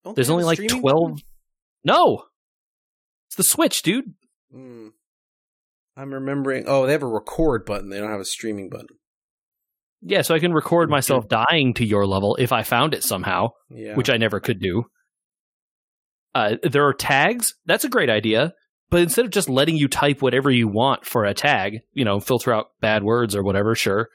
[0.04, 1.16] Don't there's only like 12 button?
[1.84, 2.24] no
[3.28, 4.04] it's the Switch dude
[4.52, 4.88] Hmm.
[5.96, 6.64] I'm remembering.
[6.66, 7.90] Oh, they have a record button.
[7.90, 8.86] They don't have a streaming button.
[10.02, 13.50] yeah so I can record myself dying to your level if I found it somehow
[13.70, 13.94] Yeah.
[13.96, 14.84] which I never could do.
[16.34, 17.54] Uh, there are tags.
[17.66, 18.52] That's a great idea.
[18.90, 22.18] But instead of just letting you type whatever you want for a tag, you know,
[22.18, 24.08] filter out bad words or whatever, sure.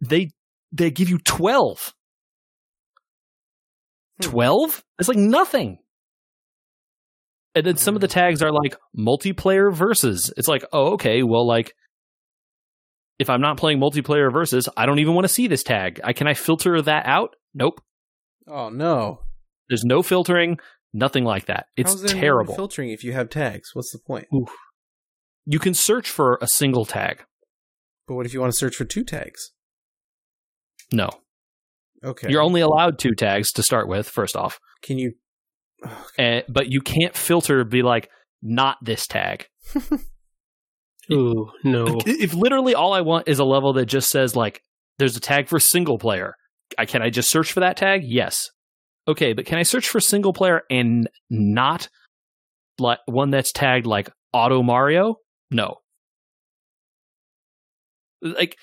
[0.00, 0.30] They
[0.72, 1.92] they give you 12.
[4.22, 4.30] Hmm.
[4.30, 4.84] 12?
[4.98, 5.78] It's like nothing.
[7.54, 10.32] And then some of the tags are like multiplayer versus.
[10.36, 11.74] It's like, oh, okay, well, like,
[13.18, 16.00] if I'm not playing multiplayer versus, I don't even want to see this tag.
[16.04, 17.34] I can I filter that out?
[17.54, 17.80] Nope.
[18.46, 19.20] oh no.
[19.68, 20.58] There's no filtering,
[20.92, 21.66] nothing like that.
[21.76, 22.54] It's How's there terrible.
[22.54, 23.70] filtering if you have tags.
[23.74, 24.26] What's the point?
[25.46, 27.24] you can search for a single tag.
[28.06, 29.52] But what if you want to search for two tags?
[30.92, 31.08] No.
[32.04, 32.28] Okay.
[32.30, 34.58] You're only allowed two tags to start with, first off.
[34.82, 35.12] Can you?
[35.84, 38.10] Oh, Uh, but you can't filter be like
[38.42, 39.46] not this tag.
[41.12, 41.98] Ooh, no.
[42.06, 44.62] If literally all I want is a level that just says like
[44.98, 46.34] there's a tag for single player,
[46.78, 48.02] I can I just search for that tag?
[48.04, 48.48] Yes.
[49.10, 51.88] Okay, but can I search for single player and not
[52.78, 55.16] like one that's tagged like Auto Mario?
[55.50, 55.76] No.
[58.22, 58.56] Like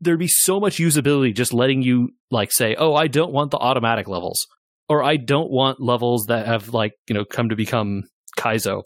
[0.00, 3.58] there'd be so much usability just letting you like say, "Oh, I don't want the
[3.58, 4.46] automatic levels."
[4.88, 8.02] Or I don't want levels that have like, you know, come to become
[8.36, 8.82] Kaizo.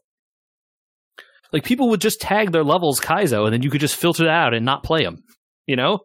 [1.50, 4.28] Like people would just tag their levels Kaizo and then you could just filter it
[4.30, 5.22] out and not play them,
[5.66, 6.00] you know?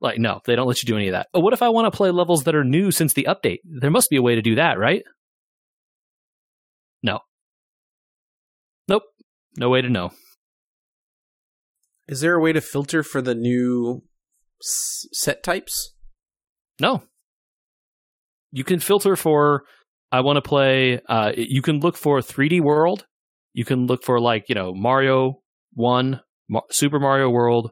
[0.00, 1.28] Like no, they don't let you do any of that.
[1.34, 3.58] Oh, what if I want to play levels that are new since the update?
[3.64, 5.02] There must be a way to do that, right?
[7.02, 7.20] No.
[8.88, 9.02] Nope.
[9.58, 10.12] No way to know.
[12.08, 14.02] Is there a way to filter for the new
[14.60, 15.94] s- set types?
[16.80, 17.02] No.
[18.52, 19.64] You can filter for
[20.10, 23.06] I want to play uh you can look for 3D World.
[23.52, 25.42] You can look for like, you know, Mario
[25.74, 27.70] 1, Mar- Super Mario World,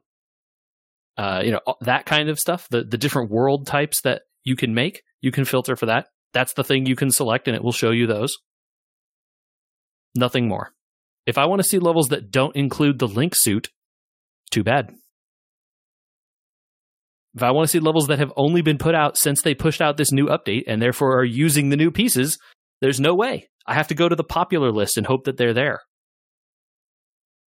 [1.18, 4.72] uh you know, that kind of stuff, the the different world types that you can
[4.72, 5.02] make.
[5.20, 6.06] You can filter for that.
[6.32, 8.36] That's the thing you can select and it will show you those.
[10.14, 10.72] Nothing more.
[11.26, 13.68] If I want to see levels that don't include the Link suit,
[14.50, 14.94] too bad.
[17.34, 19.82] If I want to see levels that have only been put out since they pushed
[19.82, 22.38] out this new update and therefore are using the new pieces,
[22.80, 23.48] there's no way.
[23.66, 25.80] I have to go to the popular list and hope that they're there.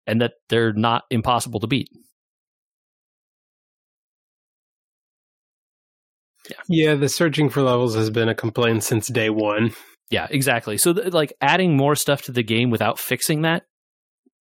[0.07, 1.89] And that they're not impossible to beat.
[6.69, 9.73] Yeah, the searching for levels has been a complaint since day one.
[10.11, 10.77] Yeah, exactly.
[10.77, 13.65] So, th- like, adding more stuff to the game without fixing that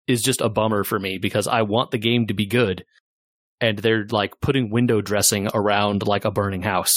[0.07, 2.85] is just a bummer for me because I want the game to be good.
[3.61, 6.93] And they're like putting window dressing around like a burning house.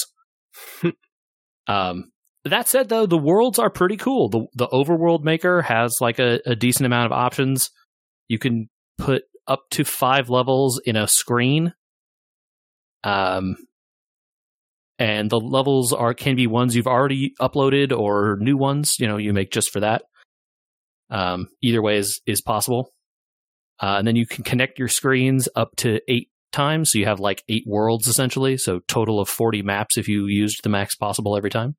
[1.68, 2.12] um,
[2.46, 4.30] that said, though, the worlds are pretty cool.
[4.30, 7.70] The the overworld maker has like a, a decent amount of options.
[8.28, 11.74] You can put up to five levels in a screen.
[13.04, 13.56] Um,
[15.00, 18.98] and the levels are can be ones you've already uploaded or new ones.
[19.00, 20.04] You know, you make just for that.
[21.10, 22.92] Um, either way is is possible.
[23.82, 27.22] Uh, and then you can connect your screens up to eight times, so you have
[27.22, 28.58] like eight worlds essentially.
[28.58, 31.76] So total of forty maps if you used the max possible every time.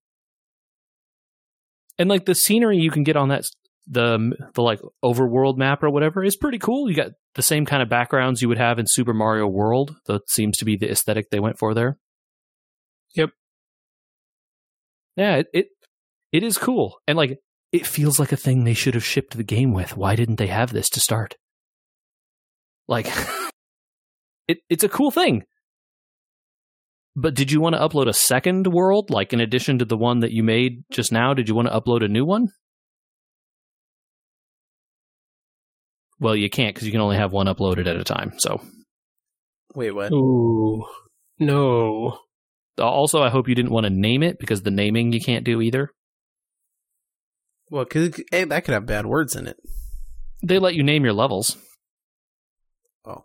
[1.99, 3.45] And like the scenery you can get on that
[3.87, 6.89] the the like overworld map or whatever is pretty cool.
[6.89, 9.95] You got the same kind of backgrounds you would have in Super Mario World.
[10.07, 11.99] That seems to be the aesthetic they went for there.
[13.15, 13.31] Yep.
[15.17, 15.67] Yeah, it, it
[16.33, 16.99] it is cool.
[17.07, 17.39] And like
[17.73, 19.97] it feels like a thing they should have shipped the game with.
[19.97, 21.37] Why didn't they have this to start?
[22.89, 23.07] Like
[24.49, 25.45] it it's a cool thing.
[27.17, 30.21] But did you want to upload a second world like in addition to the one
[30.21, 31.35] that you made just now?
[31.35, 32.49] Did you want to upload a new one?
[36.21, 38.35] Well, you can't because you can only have one uploaded at a time.
[38.39, 38.61] So
[39.75, 40.13] Wait, what?
[40.13, 40.85] Ooh,
[41.39, 42.19] no.
[42.81, 45.61] Also, I hope you didn't want to name it because the naming you can't do
[45.61, 45.91] either.
[47.71, 49.57] Well, because hey, that could have bad words in it.
[50.43, 51.57] They let you name your levels.
[53.05, 53.25] Oh.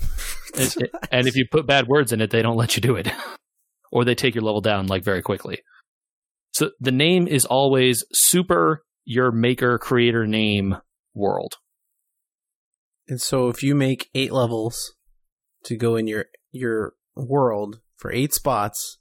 [0.56, 3.08] It- and if you put bad words in it, they don't let you do it.
[3.92, 5.58] or they take your level down like very quickly.
[6.52, 10.76] So the name is always super your maker creator name
[11.12, 11.54] world.
[13.08, 14.94] And so if you make eight levels
[15.64, 18.98] to go in your your world for eight spots,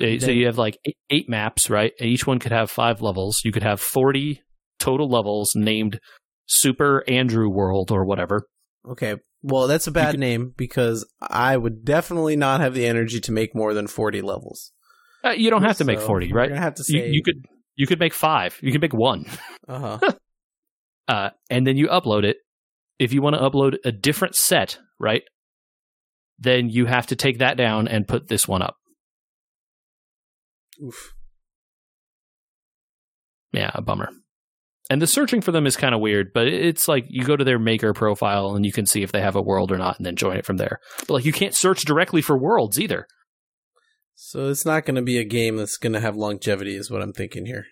[0.00, 1.92] Uh, So you have like eight, eight maps, right?
[1.98, 3.40] And each one could have five levels.
[3.44, 4.40] You could have 40
[4.78, 5.98] total levels named
[6.46, 8.46] Super Andrew World or whatever.
[8.88, 9.16] okay.
[9.44, 13.32] Well, that's a bad could- name because I would definitely not have the energy to
[13.32, 14.70] make more than forty levels.
[15.24, 16.48] Uh, you don't have to make 40, right?
[16.48, 17.44] gonna have to You, say you could
[17.74, 18.56] you could make five.
[18.62, 19.26] You could make one.
[19.68, 20.12] uh huh.
[21.08, 22.36] uh, and then you upload it.
[23.00, 25.22] If you want to upload a different set, right,
[26.38, 28.76] then you have to take that down and put this one up.
[30.82, 31.12] Oof.
[33.52, 34.08] Yeah, a bummer.
[34.90, 37.44] And the searching for them is kind of weird, but it's like you go to
[37.44, 40.04] their maker profile and you can see if they have a world or not, and
[40.04, 40.80] then join it from there.
[41.00, 43.06] But like you can't search directly for worlds either.
[44.14, 47.02] So it's not going to be a game that's going to have longevity, is what
[47.02, 47.64] I'm thinking here.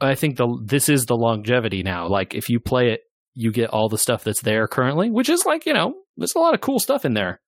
[0.00, 2.08] I think the this is the longevity now.
[2.08, 3.00] Like if you play it,
[3.34, 6.40] you get all the stuff that's there currently, which is like you know there's a
[6.40, 7.40] lot of cool stuff in there.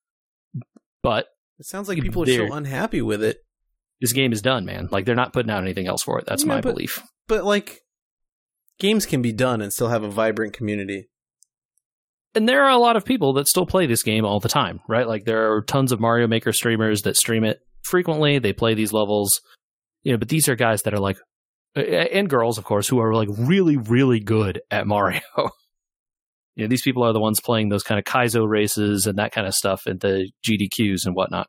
[1.07, 1.27] But
[1.59, 3.39] It sounds like people are so unhappy with it.
[4.01, 4.89] this game is done, man.
[4.91, 6.27] Like they're not putting out anything else for it.
[6.27, 7.03] That's Yeah, my but- belief.
[7.29, 7.81] But like,
[8.79, 11.09] games can be done and still have a vibrant community.
[12.35, 14.81] And there are a lot of people that still play this game all the time,
[14.89, 15.09] right?
[15.09, 18.39] Like there are tons of Mario Maker streamers that stream it frequently.
[18.39, 19.41] They play these levels,
[20.03, 20.19] you know.
[20.19, 21.17] But these are guys that are like,
[21.75, 25.21] and girls, of course, who are like really, really good at Mario.
[26.57, 29.31] You know, these people are the ones playing those kind of Kaizo races and that
[29.33, 31.49] kind of stuff at the GDQs and whatnot.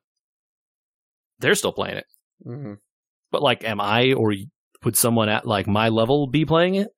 [1.40, 2.06] They're still playing it.
[2.46, 2.74] Mm-hmm.
[3.32, 4.34] But like, am I or
[4.84, 6.90] would someone at like my level be playing it?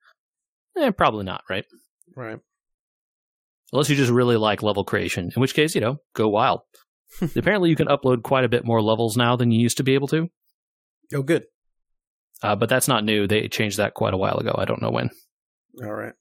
[0.78, 1.66] Eh, probably not, right?
[2.16, 2.40] Right.
[3.72, 6.62] Unless you just really like level creation, in which case, you know, go wild.
[7.36, 9.94] Apparently, you can upload quite a bit more levels now than you used to be
[9.94, 10.28] able to,
[11.14, 11.44] Oh, good.
[12.44, 13.28] uh, but that's not new.
[13.28, 14.56] They changed that quite a while ago.
[14.58, 15.10] I don't know when.
[15.84, 16.14] All right.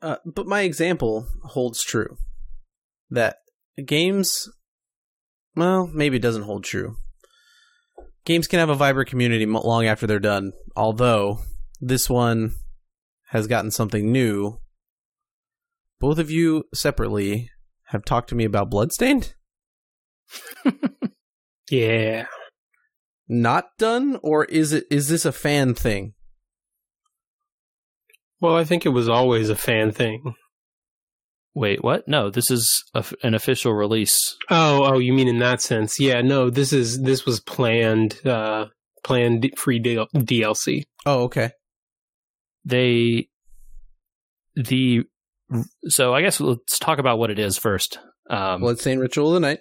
[0.00, 2.16] Uh, but my example holds true.
[3.10, 3.36] That
[3.84, 4.48] games,
[5.56, 6.96] well, maybe it doesn't hold true.
[8.24, 10.52] Games can have a vibrant community long after they're done.
[10.76, 11.40] Although
[11.80, 12.54] this one
[13.28, 14.60] has gotten something new.
[16.00, 17.50] Both of you separately
[17.86, 19.34] have talked to me about Bloodstained.
[21.70, 22.26] Yeah.
[23.28, 24.84] Not done, or is it?
[24.90, 26.14] Is this a fan thing?
[28.40, 30.34] Well, I think it was always a fan thing.
[31.54, 32.06] Wait, what?
[32.06, 34.36] No, this is a f an official release.
[34.48, 35.98] Oh, oh, you mean in that sense?
[35.98, 38.66] Yeah, no, this is this was planned, uh,
[39.02, 40.84] planned free DLC.
[41.04, 41.50] Oh, okay.
[42.64, 43.28] They,
[44.54, 45.04] the,
[45.86, 47.98] so I guess let's talk about what it is first.
[48.30, 49.60] Um, Bloodstained Ritual of the Night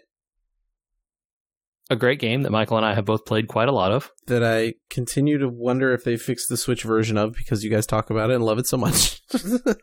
[1.90, 4.12] a great game that Michael and I have both played quite a lot of.
[4.28, 7.86] that I continue to wonder if they fixed the Switch version of because you guys
[7.86, 9.22] talk about it and love it so much.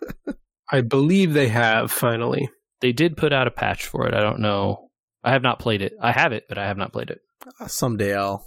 [0.71, 2.49] I believe they have finally.
[2.81, 4.15] They did put out a patch for it.
[4.15, 4.89] I don't know.
[5.23, 5.95] I have not played it.
[6.01, 7.21] I have it, but I have not played it.
[7.67, 8.45] Someday I'll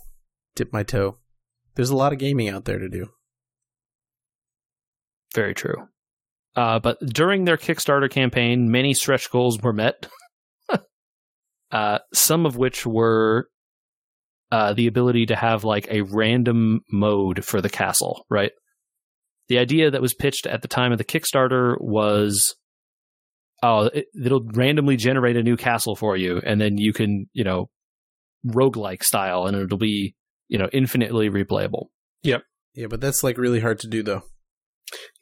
[0.55, 1.18] dip my toe.
[1.76, 3.08] There's a lot of gaming out there to do.
[5.34, 5.88] Very true.
[6.55, 10.08] Uh, but during their Kickstarter campaign, many stretch goals were met.
[11.72, 13.47] uh, some of which were
[14.51, 18.51] uh, the ability to have like a random mode for the castle, right?
[19.49, 22.55] The idea that was pitched at the time of the Kickstarter was
[23.63, 27.43] oh, it, it'll randomly generate a new castle for you, and then you can, you
[27.43, 27.70] know,
[28.45, 30.15] roguelike style, and it'll be,
[30.47, 31.88] you know, infinitely replayable.
[32.24, 32.43] Yep.
[32.76, 34.24] Yeah, but that's like really hard to do though.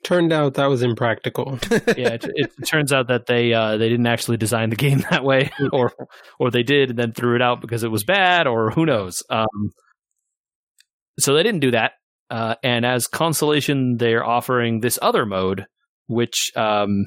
[0.04, 1.58] Turned out that was impractical.
[1.72, 5.24] yeah, it, it turns out that they uh, they didn't actually design the game that
[5.24, 5.94] way, or
[6.40, 9.24] or they did and then threw it out because it was bad, or who knows.
[9.30, 9.72] Um,
[11.20, 11.94] so they didn't do that.
[12.30, 15.66] Uh, and as consolation, they're offering this other mode,
[16.08, 17.06] which um,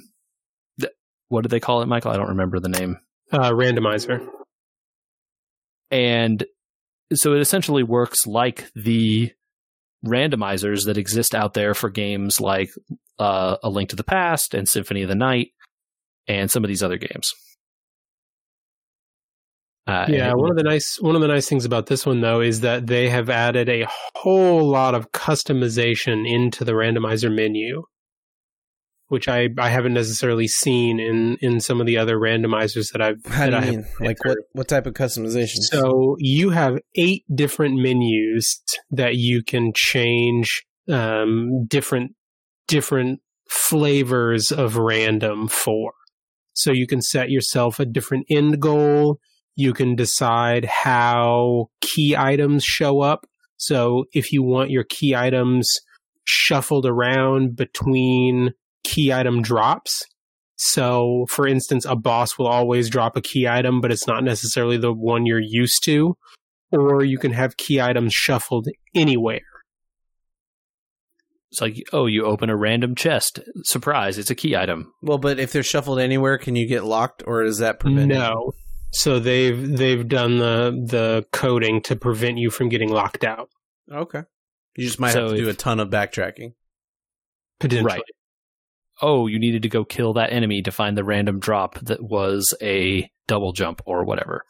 [0.81, 0.93] th-
[1.29, 2.13] what did they call it, Michael?
[2.13, 2.99] I don't remember the name.
[3.33, 4.27] Uh, randomizer.
[5.91, 6.45] And
[7.15, 9.33] so it essentially works like the
[10.07, 12.71] randomizers that exist out there for games like
[13.19, 15.49] uh, A Link to the Past and Symphony of the Night
[16.27, 17.33] and some of these other games.
[19.87, 22.43] Uh, Yeah, one of the nice one of the nice things about this one though
[22.43, 27.85] is that they have added a whole lot of customization into the randomizer menu.
[29.09, 33.25] Which I, I haven't necessarily seen in, in some of the other randomizers that I've
[33.27, 33.87] How that do I you mean?
[34.01, 34.39] Like what?
[34.53, 35.57] What type of customization?
[35.63, 42.13] So you have eight different menus that you can change um, different
[42.67, 45.93] different flavors of random for.
[46.53, 49.21] So you can set yourself a different end goal.
[49.55, 53.27] You can decide how key items show up.
[53.57, 55.69] So if you want your key items
[56.25, 58.53] shuffled around between
[58.89, 60.03] key item drops,
[60.61, 64.76] so, for instance, a boss will always drop a key item, but it's not necessarily
[64.76, 66.16] the one you're used to.
[66.72, 69.41] Or you can have key items shuffled anywhere.
[71.53, 73.39] It's like, oh, you open a random chest.
[73.62, 74.93] Surprise, it's a key item.
[75.01, 78.18] well, but if they're shuffled anywhere, can you get locked, or is that prevented?
[78.18, 78.53] No.
[78.91, 83.49] So they've they've done the the coding to prevent you from getting locked out.
[83.91, 84.22] Okay.
[84.76, 86.53] You just might So have to do a ton of backtracking.
[87.61, 87.84] Potentially.
[87.84, 88.03] Right.
[89.01, 92.55] Oh, you needed to go kill that enemy to find the random drop that was
[92.61, 94.43] a double jump or whatever.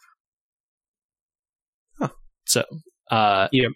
[1.99, 2.09] Huh.
[2.45, 2.63] So,
[3.11, 3.71] uh, Yep.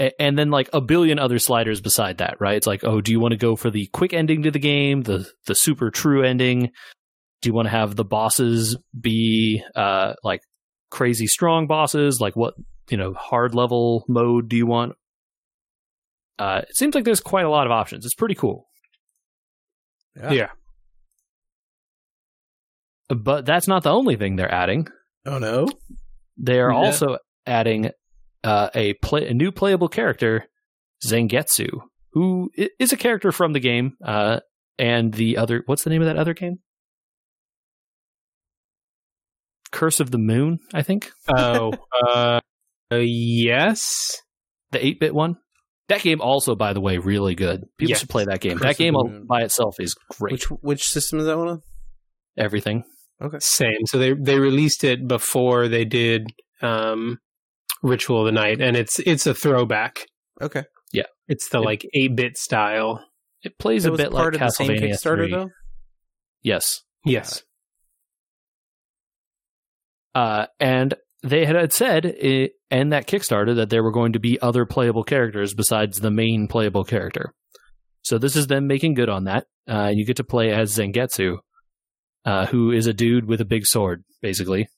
[0.00, 2.56] a- And then like a billion other sliders beside that, right?
[2.56, 5.02] It's like, oh, do you want to go for the quick ending to the game,
[5.02, 6.70] the the super true ending?
[7.42, 10.40] Do you want to have the bosses be uh like
[10.90, 12.20] crazy strong bosses?
[12.20, 12.54] Like what
[12.90, 14.94] you know hard level mode do you want?
[16.38, 18.04] Uh, it seems like there's quite a lot of options.
[18.04, 18.66] It's pretty cool.
[20.16, 20.50] Yeah.
[23.08, 24.88] But that's not the only thing they're adding.
[25.26, 25.68] Oh no.
[26.38, 26.78] They are Yeah.
[26.78, 27.90] also adding
[28.44, 30.46] uh, a play a new playable character,
[31.06, 31.80] Zangetsu,
[32.12, 33.96] who is a character from the game.
[34.04, 34.40] Uh,
[34.78, 36.58] and the other, what's the name of that other game?
[39.70, 41.72] Curse of the Moon, I think, Oh,
[42.06, 42.40] uh,
[42.90, 44.18] uh, yes.
[44.70, 45.36] the eight bit one.
[45.92, 47.64] That game also, by the way, really good.
[47.78, 48.00] People Yes.
[48.00, 48.58] should play that game.
[48.58, 48.94] Curse that game
[49.28, 50.32] by itself is great.
[50.32, 51.60] Which which system is that one on?
[52.36, 52.84] Everything.
[53.20, 53.38] Okay.
[53.40, 53.78] Same.
[53.86, 56.26] So they they released it before they did
[56.60, 57.18] um,
[57.82, 60.06] Ritual of the Night, and it's it's a throwback.
[60.40, 60.64] Okay.
[60.92, 61.04] Yeah.
[61.28, 63.04] It's the It- like eight bit style.
[63.42, 65.30] It plays It a was bit part like of the same Castlevania Kickstarter 3.
[65.32, 65.48] though.
[66.42, 66.82] Yes.
[67.04, 67.42] Yes.
[70.14, 74.40] Uh, and they had said i in that Kickstarter that there were going to be
[74.40, 77.34] other playable characters besides the main playable character.
[78.02, 79.46] So this is them making good on that.
[79.68, 81.36] Uh, you get to play as Zangetsu,
[82.24, 84.68] uh, who is a dude with a big sword, basically.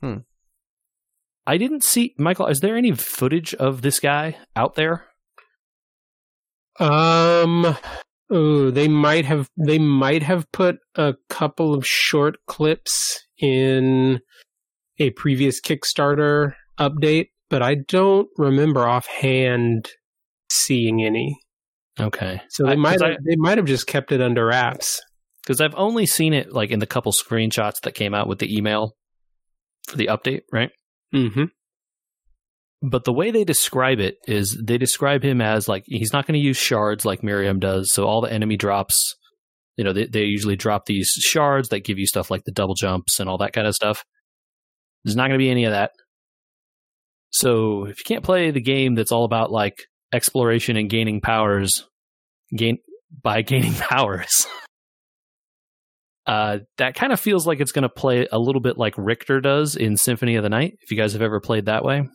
[0.00, 0.18] Hmm.
[1.46, 2.46] I didn't see Michael.
[2.46, 5.06] Is there any footage of this guy out there?
[6.78, 7.76] Um.
[8.30, 14.20] Oh, they might have they might have put a couple of short clips in
[14.98, 19.88] a previous Kickstarter update, but I don't remember offhand
[20.50, 21.38] seeing any.
[22.00, 25.00] Okay, So they I- might have, they might have just kept it under wraps.
[25.42, 28.54] because I've only seen it like in the couple screenshots that came out with the
[28.56, 28.94] email
[29.88, 30.70] for the update, right?
[31.14, 31.44] Mm-hmm.
[32.80, 36.40] but the way they describe it is they describe him as like he's not going
[36.40, 37.90] to use shards like Miriam does.
[37.92, 39.14] So all the enemy drops,
[39.76, 42.74] you know, they, they usually drop these shards that give you stuff like the double
[42.74, 44.02] jumps and all that kind of stuff.
[45.04, 45.92] There's not going to be any of that.
[47.30, 51.86] So if you can't play the game that's all about like exploration and gaining powers,
[52.54, 52.78] gain
[53.22, 54.46] by gaining powers.
[56.24, 59.40] Uh, that kind of feels like it's going to play a little bit like Richter
[59.40, 60.74] does in Symphony of the Night.
[60.80, 62.08] If you guys have ever played that way,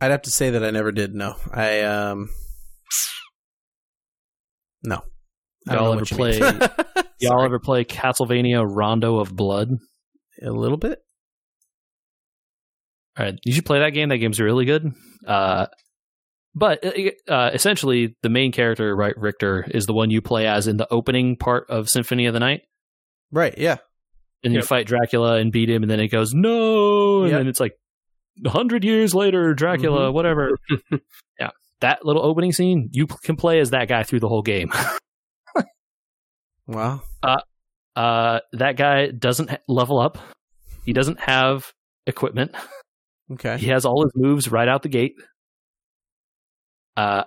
[0.00, 1.14] I'd have to say that I never did.
[1.14, 2.28] No, I um,
[4.84, 5.02] no.
[5.68, 7.04] I don't Y'all know ever play-.
[7.20, 9.70] Y'all ever play Castlevania Rondo of Blood?
[10.42, 10.98] A little bit?
[13.18, 14.10] All right, you should play that game.
[14.10, 14.92] That game's really good.
[15.26, 15.66] Uh,
[16.54, 16.84] but
[17.28, 20.86] uh, essentially, the main character, right, Richter, is the one you play as in the
[20.92, 22.62] opening part of Symphony of the Night,
[23.30, 23.56] Right?
[23.56, 23.76] Yeah.
[24.44, 27.40] and you fight Dracula and beat him, and then it goes no, and Yep.
[27.40, 27.72] then it's like
[28.44, 30.12] a hundred years later, Dracula, Mhm.
[30.12, 30.58] whatever.
[31.40, 34.70] yeah, that little opening scene, you can play as that guy through the whole game.
[36.68, 37.02] Wow.
[37.22, 37.40] Uh,
[37.96, 40.18] that guy doesn't level up.
[40.84, 41.72] He doesn't have
[42.06, 42.54] equipment.
[43.32, 43.58] Okay.
[43.58, 45.14] He has all his moves right out the gate.
[46.96, 47.24] Uh,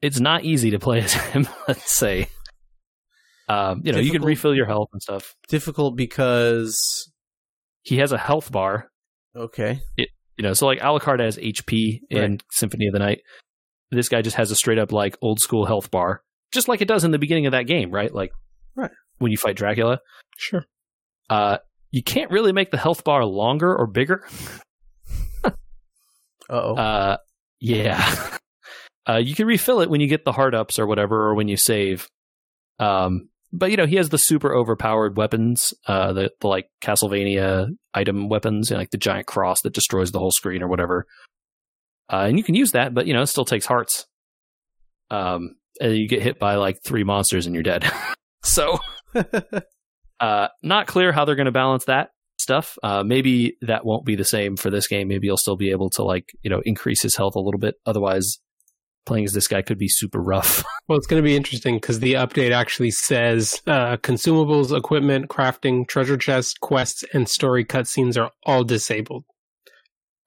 [0.00, 1.46] it's not easy to play as him.
[1.68, 2.28] Let's say.
[3.48, 5.34] Um, you know, you can refill your health and stuff.
[5.48, 7.12] Difficult because
[7.82, 8.90] He has a health bar.
[9.36, 9.80] okay.
[9.96, 13.20] You know, so like Alucard has HP in Symphony of the Night.
[13.90, 16.22] This guy just has a straight up like old school health bar,
[16.52, 18.12] just like it does in the beginning of that game, right?
[18.12, 18.45] Like, Right.
[19.18, 20.00] When you fight Dracula.
[20.36, 20.64] Sure.
[21.28, 21.58] Uh,
[21.90, 24.26] you can't really make the health bar longer or bigger.
[25.44, 25.50] Uh
[26.50, 26.74] oh.
[26.76, 27.16] Uh,
[27.60, 28.38] yeah.
[29.08, 31.46] Uh, you can refill it when you get the hard ups or whatever, or when
[31.46, 32.08] you save.
[32.80, 37.68] Um, but you know he has the super overpowered weapons, uh, the, the like Castlevania
[37.94, 41.06] item weapons, you know, like the giant cross that destroys the whole screen or whatever.
[42.12, 44.06] Uh, and you can use that, but you know it still takes hearts.
[45.10, 47.88] Um, and you get hit by like three monsters and you're dead.
[48.42, 48.80] so,
[50.20, 52.78] uh, not clear how they're going to balance that stuff.
[52.82, 55.08] Uh, maybe that won't be the same for this game.
[55.08, 57.74] Maybe you'll still be able to like you know increase his health a little bit.
[57.86, 58.38] Otherwise,
[59.06, 60.64] playing as this guy could be super rough.
[60.88, 65.88] Well, it's going to be interesting because the update actually says uh, consumables, equipment, crafting,
[65.88, 69.24] treasure chests, quests, and story cutscenes are all disabled.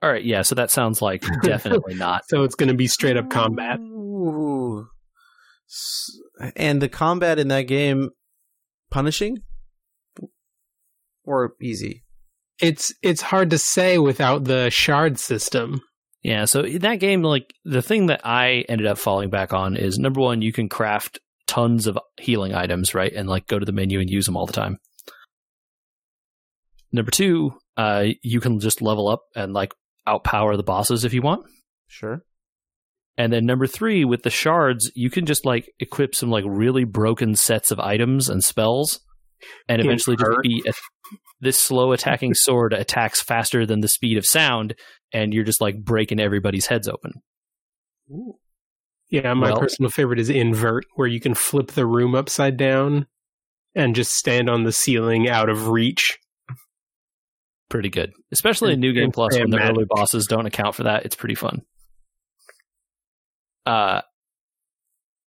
[0.02, 0.42] All right, yeah.
[0.42, 2.24] So that sounds like definitely not.
[2.28, 3.80] So it's going to be straight up combat.
[3.80, 4.86] Ooh.
[6.58, 8.10] And the combat in that game
[8.90, 9.40] punishing
[11.24, 12.04] or easy?
[12.62, 15.82] It's it's hard to say without the shard system.
[16.22, 19.78] Yeah, so in that game, like the thing that I ended up falling back on
[19.78, 23.12] is number one, you can craft tons of healing items, right?
[23.14, 24.78] And like go to the menu and use them all the time.
[26.92, 29.74] Number two, uh, you can just level up and like
[30.08, 31.46] outpower the bosses if you want.
[31.88, 32.24] Sure.
[33.20, 36.86] And then number three, with the shards, you can just like equip some like really
[36.86, 39.02] broken sets of items and spells,
[39.68, 40.72] and eventually just be a,
[41.42, 44.74] this slow attacking sword attacks faster than the speed of sound,
[45.12, 47.12] and you're just like breaking everybody's heads open.
[49.10, 53.06] Yeah, my Well- personal favorite is invert, where you can flip the room upside down
[53.76, 56.18] and just stand on the ceiling out of reach.
[57.70, 61.06] Pretty good, especially in New Game Plus when the early bosses don't account for that.
[61.06, 61.64] It's pretty fun.
[63.70, 64.02] Uh,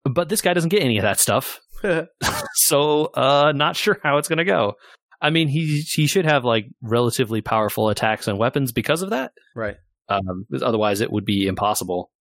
[0.03, 1.59] but this guy doesn't get any of that stuff.
[2.53, 4.73] so uh not sure how it's going to go.
[5.21, 9.31] I mean, he he should have like relatively powerful attacks and weapons because of that.
[9.55, 9.75] right.
[10.09, 12.11] Um, 'cause otherwise, it would be impossible.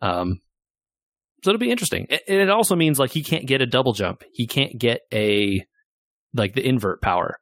[0.00, 0.40] Um,
[1.44, 2.06] so it'll be interesting.
[2.10, 4.22] A- And it also means like he can't get a double jump.
[4.32, 5.64] He can't get a
[6.34, 7.38] like the invert power.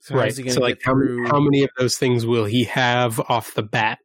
[0.00, 0.24] So right.
[0.24, 0.92] how's he gonna So, like, how,
[1.30, 3.98] how many of those things will he have off the bat?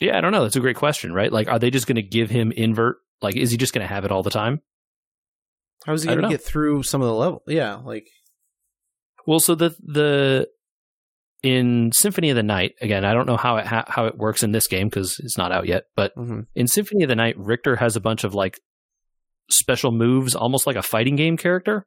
[0.00, 0.42] Yeah, I don't know.
[0.42, 1.32] That's a great question, right?
[1.32, 2.98] Like, are they just going to give him invert?
[3.20, 4.60] Like, is he just going to have it all the time?
[5.84, 7.42] How's he gonna get through some of the level?
[7.46, 8.06] Yeah, like
[9.26, 10.48] Well, so the the
[11.42, 14.42] in Symphony of the Night again, I don't know how it ha- how it works
[14.42, 15.84] in this game because it's not out yet.
[15.94, 16.46] But mhm.
[16.54, 18.58] in Symphony of the Night, Richter has a bunch of like
[19.50, 21.86] special moves, almost like a fighting game character.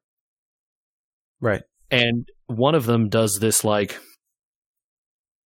[1.40, 1.62] right.
[1.90, 4.00] and one of them does this like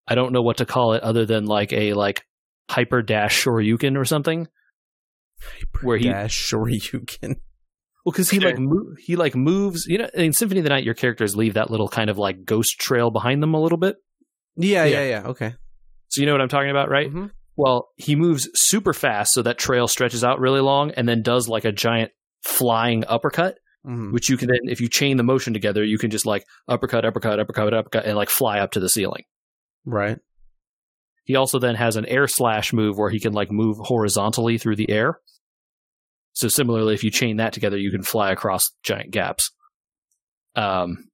[0.07, 2.23] I don't know what to call it other than like a like
[2.69, 4.47] hyper dash shoryuken or something.
[5.81, 7.35] Where he- dash can.
[8.05, 9.87] Well, because he like mo- he like moves.
[9.87, 12.45] You know, in Symphony of the Night, your characters leave that little kind of like
[12.45, 13.95] ghost trail behind them a little bit.
[14.55, 15.01] Yeah, Yeah.
[15.01, 15.27] yeah, yeah.
[15.29, 15.55] Okay.
[16.09, 17.11] So you know what I'm talking about, right?
[17.11, 17.31] Mhm.
[17.57, 21.47] Well, he moves super fast, so that trail stretches out really long, and then does
[21.49, 22.11] like a giant
[22.43, 23.57] flying uppercut,
[23.87, 24.11] Mhm.
[24.13, 27.05] which you can then, if you chain the motion together, you can just like uppercut,
[27.05, 29.23] uppercut, uppercut, uppercut, and like fly up to the ceiling.
[29.83, 30.19] Right.
[31.25, 34.75] He also then has an air slash move where he can like move horizontally through
[34.77, 35.19] the air.
[36.33, 39.51] So similarly, if you chain that together, you can fly across giant gaps.
[40.55, 41.09] Um,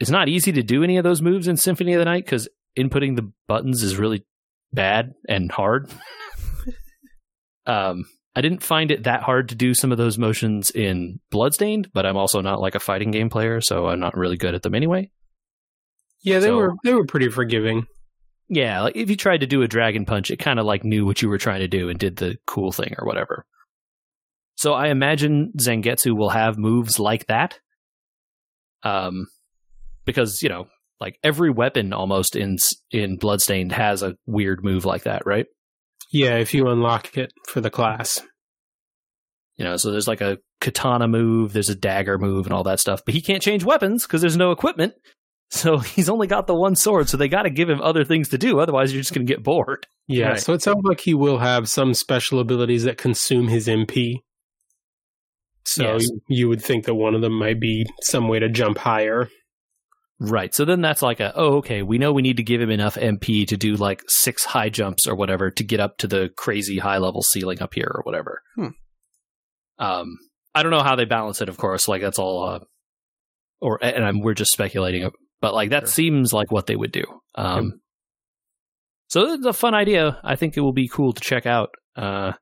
[0.00, 2.48] it's not easy to do any of those moves in Symphony of the Night because
[2.78, 4.24] inputting the buttons is really
[4.72, 5.90] bad and hard.
[7.66, 8.04] um,
[8.36, 12.06] I didn't find it that hard to do some of those motions in Bloodstained, but
[12.06, 14.74] I'm also not like a fighting game player, so I'm not really good at them
[14.74, 15.10] anyway.
[16.22, 17.86] Yeah, they So- were they were pretty forgiving.
[18.48, 21.04] Yeah, like if you tried to do a dragon punch, it kind of like knew
[21.04, 23.44] what you were trying to do and did the cool thing or whatever.
[24.56, 27.58] So I imagine Zangetsu will have moves like that.
[28.82, 29.26] Um,
[30.04, 30.66] because you know,
[31.00, 32.56] like every weapon almost in
[32.90, 35.46] in Bloodstained has a weird move like that, right?
[36.10, 38.20] Yeah, if you unlock it for the class.
[39.56, 42.80] You know, so there's like a katana move, there's a dagger move, and all that
[42.80, 43.02] stuff.
[43.04, 44.94] But he can't change weapons because there's no equipment.
[45.50, 47.08] So he's only got the one sword.
[47.08, 48.60] So they got to give him other things to do.
[48.60, 49.86] Otherwise, you're just going to get bored.
[50.06, 50.40] Yeah, Right.
[50.40, 54.16] so it sounds like he will have some special abilities that consume his MP.
[55.64, 56.08] So Yes.
[56.28, 59.30] you would think that one of them might be some way to jump higher.
[60.20, 60.54] Right.
[60.54, 62.96] So then that's like a, oh, okay, we know we need to give him enough
[62.96, 66.76] MP to do like six high jumps or whatever to get up to the crazy
[66.78, 68.42] high level ceiling up here or whatever.
[68.54, 68.68] Hmm.
[69.78, 70.18] Um,
[70.54, 71.86] I don't know how they balance it, of course.
[71.88, 72.58] Like that's all, uh,
[73.60, 75.10] or, and I'm, we're just speculating,
[75.40, 75.88] but like that Sure.
[75.88, 77.04] seems like what they would do.
[77.34, 77.80] Um,
[79.08, 80.18] so it's a fun idea.
[80.22, 81.70] I think it will be cool to check out.
[81.96, 82.32] Uh,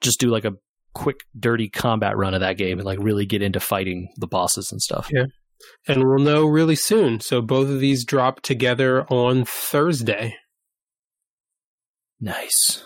[0.00, 0.52] just do like a
[0.94, 4.70] quick, dirty combat run of that game and like really get into fighting the bosses
[4.72, 5.08] and stuff.
[5.12, 5.24] Yeah.
[5.88, 7.18] And we'll know really soon.
[7.20, 10.36] So both of these drop together on Thursday.
[12.20, 12.84] Nice.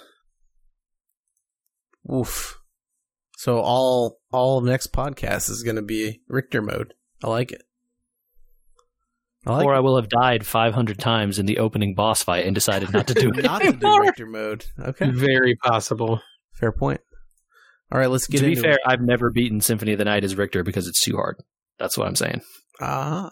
[2.13, 2.59] Oof.
[3.37, 6.95] So all all next podcast is going to be Richter mode.
[7.23, 7.63] I like it.
[9.47, 12.55] I like or I will have died 500 times in the opening boss fight and
[12.55, 13.43] decided not to do it.
[13.43, 14.65] not to do Richter mode.
[14.79, 16.21] Okay, Very possible.
[16.55, 17.01] fair point.
[17.91, 18.81] All right, let's get to be fair, it.
[18.87, 21.37] I've never beaten Symphony of the Night as Richter because it's too hard.
[21.79, 22.41] That's what I'm saying.
[22.81, 23.31] Ah.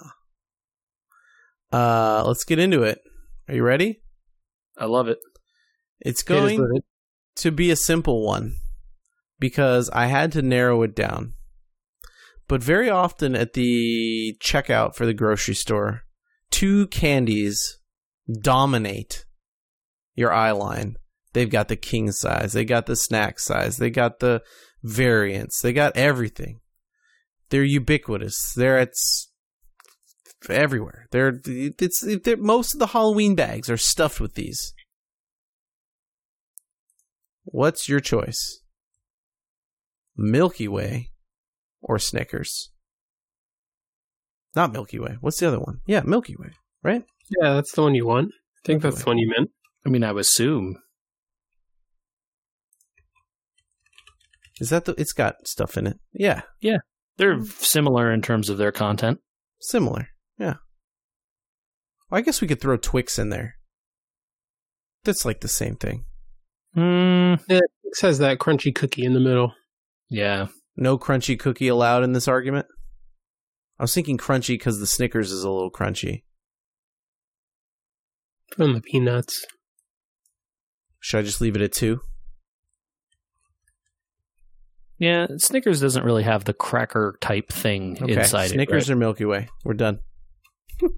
[1.73, 2.99] Uh, let's get into it.
[3.49, 4.01] Are you ready?
[4.77, 5.19] I love it.
[6.01, 6.85] It's going it.
[7.37, 8.57] to be a simple one
[9.39, 11.35] because I had to narrow it down.
[12.51, 16.03] But very often at the checkout for the grocery store,
[16.51, 17.79] two candies
[18.43, 19.25] dominate
[20.17, 20.97] your eye line.
[21.33, 24.43] They've got the king size, they got the snack size, they got the
[24.83, 26.59] variants, they got everything.
[27.51, 28.53] They're ubiquitous.
[28.57, 28.95] They're at
[30.49, 31.07] everywhere.
[31.13, 34.75] They're it's they're, most of the Halloween bags are stuffed with these.
[37.45, 38.61] What's your choice?
[40.17, 41.11] Milky Way
[41.83, 42.71] or Snickers?
[44.57, 45.17] Not Milky Way.
[45.21, 45.81] What's the other one?
[45.87, 46.51] Yeah, Milky Way,
[46.83, 47.05] right?
[47.41, 48.29] Yeah, that's the one you want.
[48.33, 49.05] I think Milky that's Way.
[49.05, 49.51] the one you meant.
[49.87, 50.77] I mean, I would assume.
[54.61, 55.99] Is that the it's got stuff in it.
[56.13, 56.79] Yeah, yeah.
[57.17, 59.19] They're similar in terms of their content.
[59.61, 60.09] similar.
[60.39, 60.55] Yeah.
[62.11, 63.57] I guess we could throw Twix in there.
[65.05, 66.05] That's like the same thing.
[66.77, 67.63] Mm, It
[67.95, 69.53] says that crunchy cookie in the middle.
[70.09, 70.49] yeah.
[70.81, 72.67] No crunchy cookie allowed in this argument.
[73.79, 76.23] I was thinking crunchy because the Snickers is a little crunchy.
[78.57, 79.45] From the peanuts.
[80.99, 82.01] Should I just leave it at two?
[84.99, 88.55] Yeah, Snickers doesn't really have the cracker type thing Okay, inside Snickers it.
[88.55, 89.49] Snickers or Milky Way.
[89.65, 90.01] We're done.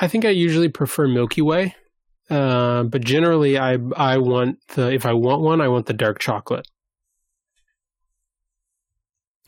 [0.00, 1.74] I think I usually prefer Milky Way,
[2.32, 6.18] uh, but generally I I want the if I want one I want the dark
[6.18, 6.66] chocolate.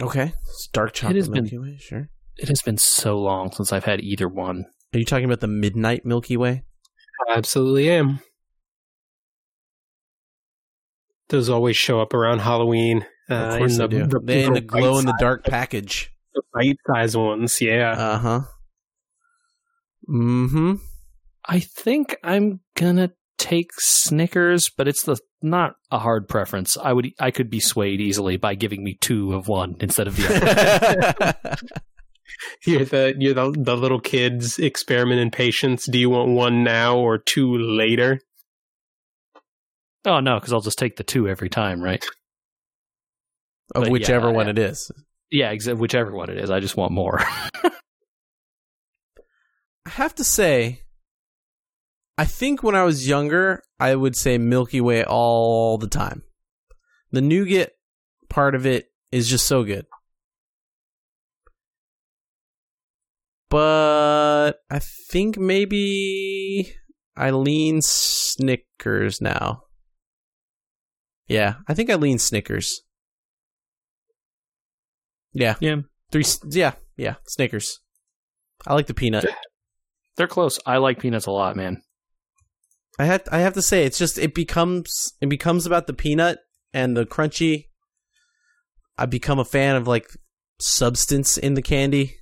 [0.03, 1.77] Okay, it's dark chocolate has been- Milky Way.
[1.81, 2.09] Sure.
[2.37, 4.67] It has been so long since I've had either one.
[4.93, 6.65] Are you talking about the midnight Milky Way?
[7.29, 8.19] I absolutely am.
[11.29, 13.07] Those always show up around Halloween.
[13.31, 13.89] Uh, in the.
[14.23, 16.11] The, in the glow in the dark package.
[16.35, 17.61] the bite size ones.
[17.61, 17.93] Yeah.
[17.93, 18.41] Uh huh.
[20.09, 20.75] Mm-hmm.
[21.47, 26.77] I think I'm gonna take Snickers, but it's the not a hard preference.
[26.77, 30.17] I would I could be swayed easily by giving me two of one instead of
[30.17, 31.59] the other.
[32.67, 35.87] You're the you're the the little kids experiment in patience.
[35.89, 38.21] Do you want one now or two later?
[40.07, 42.05] oh no, because I'll just take the two every time, right?
[43.75, 44.51] of But whichever yeah, one yeah.
[44.51, 44.91] it is.
[45.31, 46.51] Yeah, exa- whichever one it is.
[46.51, 47.21] I just want more.
[49.87, 50.81] I have to say,
[52.17, 56.23] I think when I was younger, I would say Milky Way all the time.
[57.11, 57.73] The nougat
[58.29, 59.87] part of it is just so good.
[63.51, 66.75] But I think maybe
[67.17, 69.63] I lean Snickers now.
[71.29, 72.83] Yeah, I think I lean Snickers.
[75.33, 75.55] Yeah.
[75.61, 75.83] Yeah.
[76.11, 77.81] Three yeah, yeah, Snickers.
[78.67, 79.25] I like the peanut.
[80.17, 80.59] They're close.
[80.65, 81.83] I like peanuts a lot, man.
[82.99, 86.39] I have I have to say it's just it becomes it becomes about the peanut
[86.73, 87.67] and the crunchy.
[88.97, 90.09] I become a fan of like
[90.61, 92.17] substance in the candy.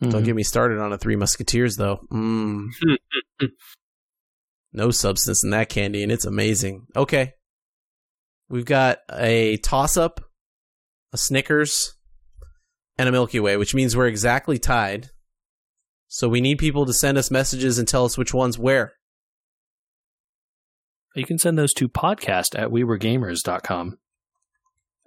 [0.00, 0.24] Don't Mhm.
[0.26, 2.00] get me started on a Three Musketeers though.
[2.12, 2.68] Mm.
[4.72, 6.86] no substance in that candy, and it's amazing.
[6.94, 7.32] Okay,
[8.48, 10.20] we've got a toss up,
[11.12, 11.94] a Snickers,
[12.98, 15.10] and a Milky Way, which means we're exactly tied.
[16.08, 18.94] So we need people to send us messages and tell us which one's where.
[21.14, 23.98] You can send those to podcast at weweregamers.com.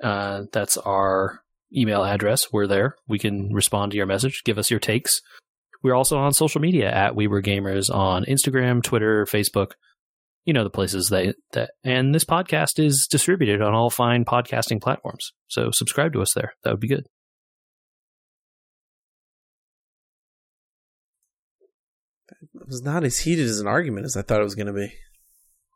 [0.04, 1.44] Uh, that's our
[1.76, 2.52] email address.
[2.52, 2.96] We're there.
[3.08, 5.22] We can respond to your message, give us your takes.
[5.82, 9.72] We're also on social media at We Were Gamers on Instagram, Twitter, Facebook.
[10.46, 14.82] You know the places that that and this podcast is distributed on all fine podcasting
[14.82, 15.32] platforms.
[15.48, 16.54] So subscribe to us there.
[16.64, 17.06] That would be good.
[22.70, 24.94] Was not as heated as an argument as I thought it was going to be.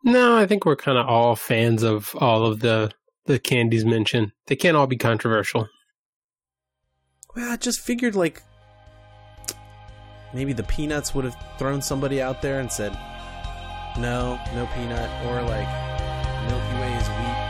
[0.03, 2.91] No, I think we're kind of all fans of all of the
[3.25, 4.31] the candies mentioned.
[4.47, 5.67] They can't all be controversial.
[7.35, 8.43] Well, I just figured like
[10.33, 12.91] maybe the peanuts would have thrown somebody out there and said,
[13.97, 15.67] "No, no peanut," or like
[16.47, 17.42] Milky Way is wheat.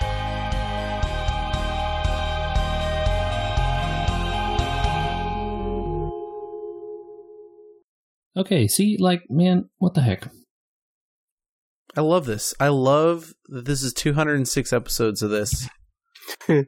[8.35, 10.29] Okay, see, like, man, what the heck?
[11.95, 12.53] I love this.
[12.59, 15.69] I love that this is 206 episodes of this.
[16.47, 16.67] it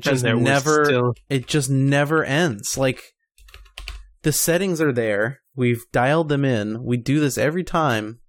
[0.00, 2.76] just And there was never still- it just never ends.
[2.76, 3.02] Like
[4.22, 5.40] the settings are there.
[5.54, 6.84] We've dialed them in.
[6.84, 8.20] We do this every time.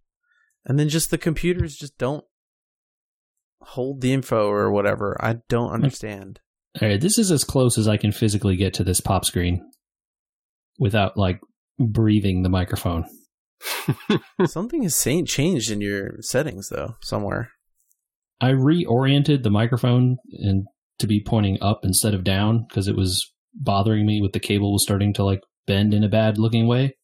[0.66, 2.24] And then just the computers just don't
[3.62, 5.18] hold the info or whatever.
[5.20, 5.76] I don't hmm.
[5.76, 6.40] understand.
[6.82, 9.68] All right, this is as close as I can physically get to this pop screen
[10.78, 11.42] without like
[11.80, 13.06] breathing the microphone.
[14.46, 17.52] Something has changed in your settings though, somewhere.
[18.40, 20.66] I reoriented the microphone and
[21.00, 24.74] to be pointing up instead of down because it was bothering me with the cable
[24.74, 26.96] was starting to like bend in a bad looking way.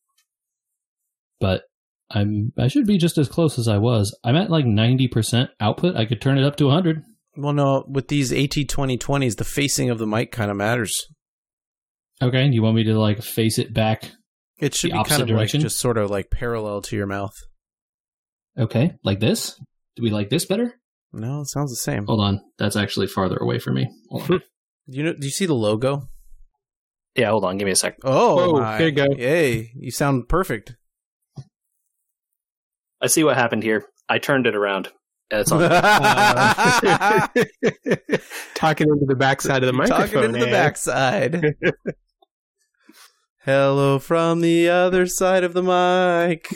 [1.39, 1.63] But
[2.11, 4.15] I'm I should be just as close as I was.
[4.23, 5.95] I'm at like 90% output.
[5.95, 7.03] I could turn it up to 100.
[7.35, 10.93] Well, no, with these AT2020s, the facing of the mic kind of matters.
[12.21, 14.11] Okay, you want me to like face it back?
[14.63, 15.59] It should The be kind opposite of direction?
[15.59, 17.35] like just sort of like parallel to your mouth.
[18.57, 19.59] Okay, like this?
[19.95, 20.73] Do we like this better?
[21.11, 22.05] No, it sounds the same.
[22.07, 22.41] Hold on.
[22.57, 23.89] That's actually farther away from me.
[24.09, 24.41] Hold on.
[24.85, 26.09] You know, do you see the logo?
[27.15, 27.57] yeah, hold on.
[27.57, 27.95] Give me a sec.
[28.03, 28.77] Oh, Whoa, my.
[28.77, 29.05] there you go.
[29.17, 30.75] Yay, you sound perfect.
[33.01, 33.85] I see what happened here.
[34.09, 34.89] I turned it around.
[35.31, 35.61] It's on.
[35.71, 37.27] Uh,
[38.55, 40.05] talking into the backside of the microphone.
[40.07, 40.51] Talking into the eh?
[40.51, 41.55] backside.
[43.45, 46.47] Hello from the other side of the mic.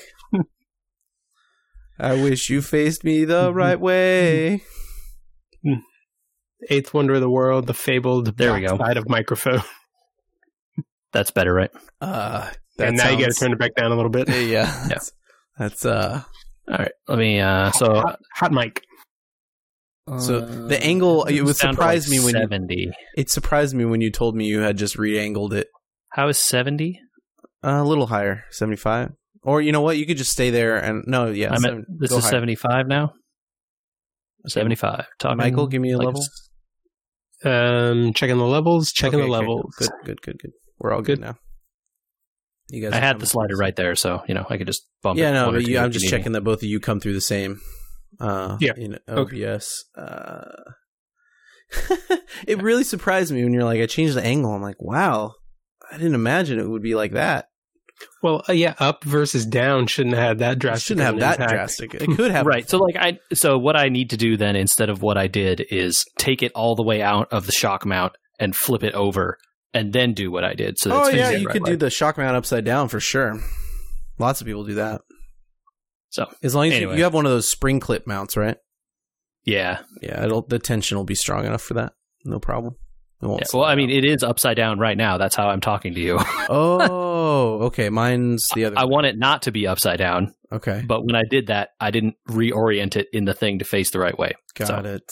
[2.00, 4.62] I wish you faced me the right way.
[6.70, 8.78] Eighth wonder of the world, the fabled There we go.
[8.78, 9.62] backside of microphone.
[11.14, 11.72] That's better, right?
[12.00, 14.30] Uh, that and now you got to turn it back down a little bit.
[14.30, 14.86] Yeah, yeah.
[14.88, 15.12] That's,
[15.58, 16.22] that's uh.
[16.70, 16.92] All right.
[17.08, 17.40] Let me.
[17.40, 18.84] Uh, so hot, hot mic.
[20.20, 24.00] So the angle- it would Sound surprise like me when you- It surprised me when
[24.00, 25.68] you told me you had just re-angled it
[26.14, 27.00] How is seventy?
[27.64, 29.12] a little higher, seventy-five.
[29.44, 29.98] Or you know what?
[29.98, 31.48] You could just stay there and no, yeah.
[31.50, 32.32] I'm at, seven- this is higher.
[32.32, 33.14] seventy-five now.
[34.48, 35.06] Seventy-five.
[35.20, 36.22] Talking, Michael, give me a like level.
[36.22, 36.50] s-
[37.46, 38.92] Um, checking the levels.
[38.92, 39.76] Checking Okay, the okay, levels.
[39.78, 40.52] Good, good, good, good.
[40.80, 41.26] We're all good, Good.
[41.26, 41.36] now.
[42.70, 42.94] You guys.
[42.94, 45.18] I had the slider right there, so you know I could just bump.
[45.20, 47.00] Yeah, it no, but you, I'm just you need checking that both of you come
[47.00, 47.60] through the same.
[48.20, 48.74] Uh, Yeah.
[48.78, 49.44] In Okay.
[49.98, 50.42] Uh,
[52.48, 54.54] it really surprised me when you're like, I changed the angle.
[54.54, 55.34] I'm like, wow,
[55.92, 57.50] I didn't imagine it would be like that.
[58.22, 60.86] Well, uh, yeah, up versus down shouldn't have had that It drastic.
[60.86, 61.52] shouldn't have that impact.
[61.52, 61.94] drastic.
[61.96, 62.46] It could have.
[62.46, 62.70] right.
[62.70, 65.66] So like I so what I need to do then instead of what I did
[65.72, 69.38] is take it all the way out of the shock mount and flip it over
[69.74, 70.78] and then do what I did.
[70.78, 73.00] So Oh that's yeah, you the could right do the shock mount upside down for
[73.00, 73.40] sure.
[74.20, 75.02] Lots of people do that.
[76.10, 78.58] So As long as you- you have one of those spring clip mounts, right?
[79.44, 79.80] yeah.
[80.02, 81.94] Yeah, it'll the tension will be strong enough for that.
[82.26, 82.76] No problem.
[83.22, 85.18] Yeah, Well, I mean, it is upside down right now.
[85.18, 86.20] That's how I'm talking to you.
[86.50, 87.90] oh, okay.
[87.90, 88.78] Mine's the other.
[88.78, 91.92] I want it not to be upside down, okay, but when I did that, I
[91.92, 94.34] didn't reorient it in the thing to face the right way.
[94.56, 95.12] got so- it.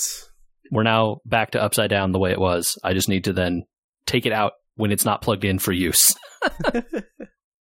[0.71, 2.77] We're now back to upside down the way it was.
[2.83, 3.65] I just need to then
[4.07, 6.15] take it out when it's not plugged in for use.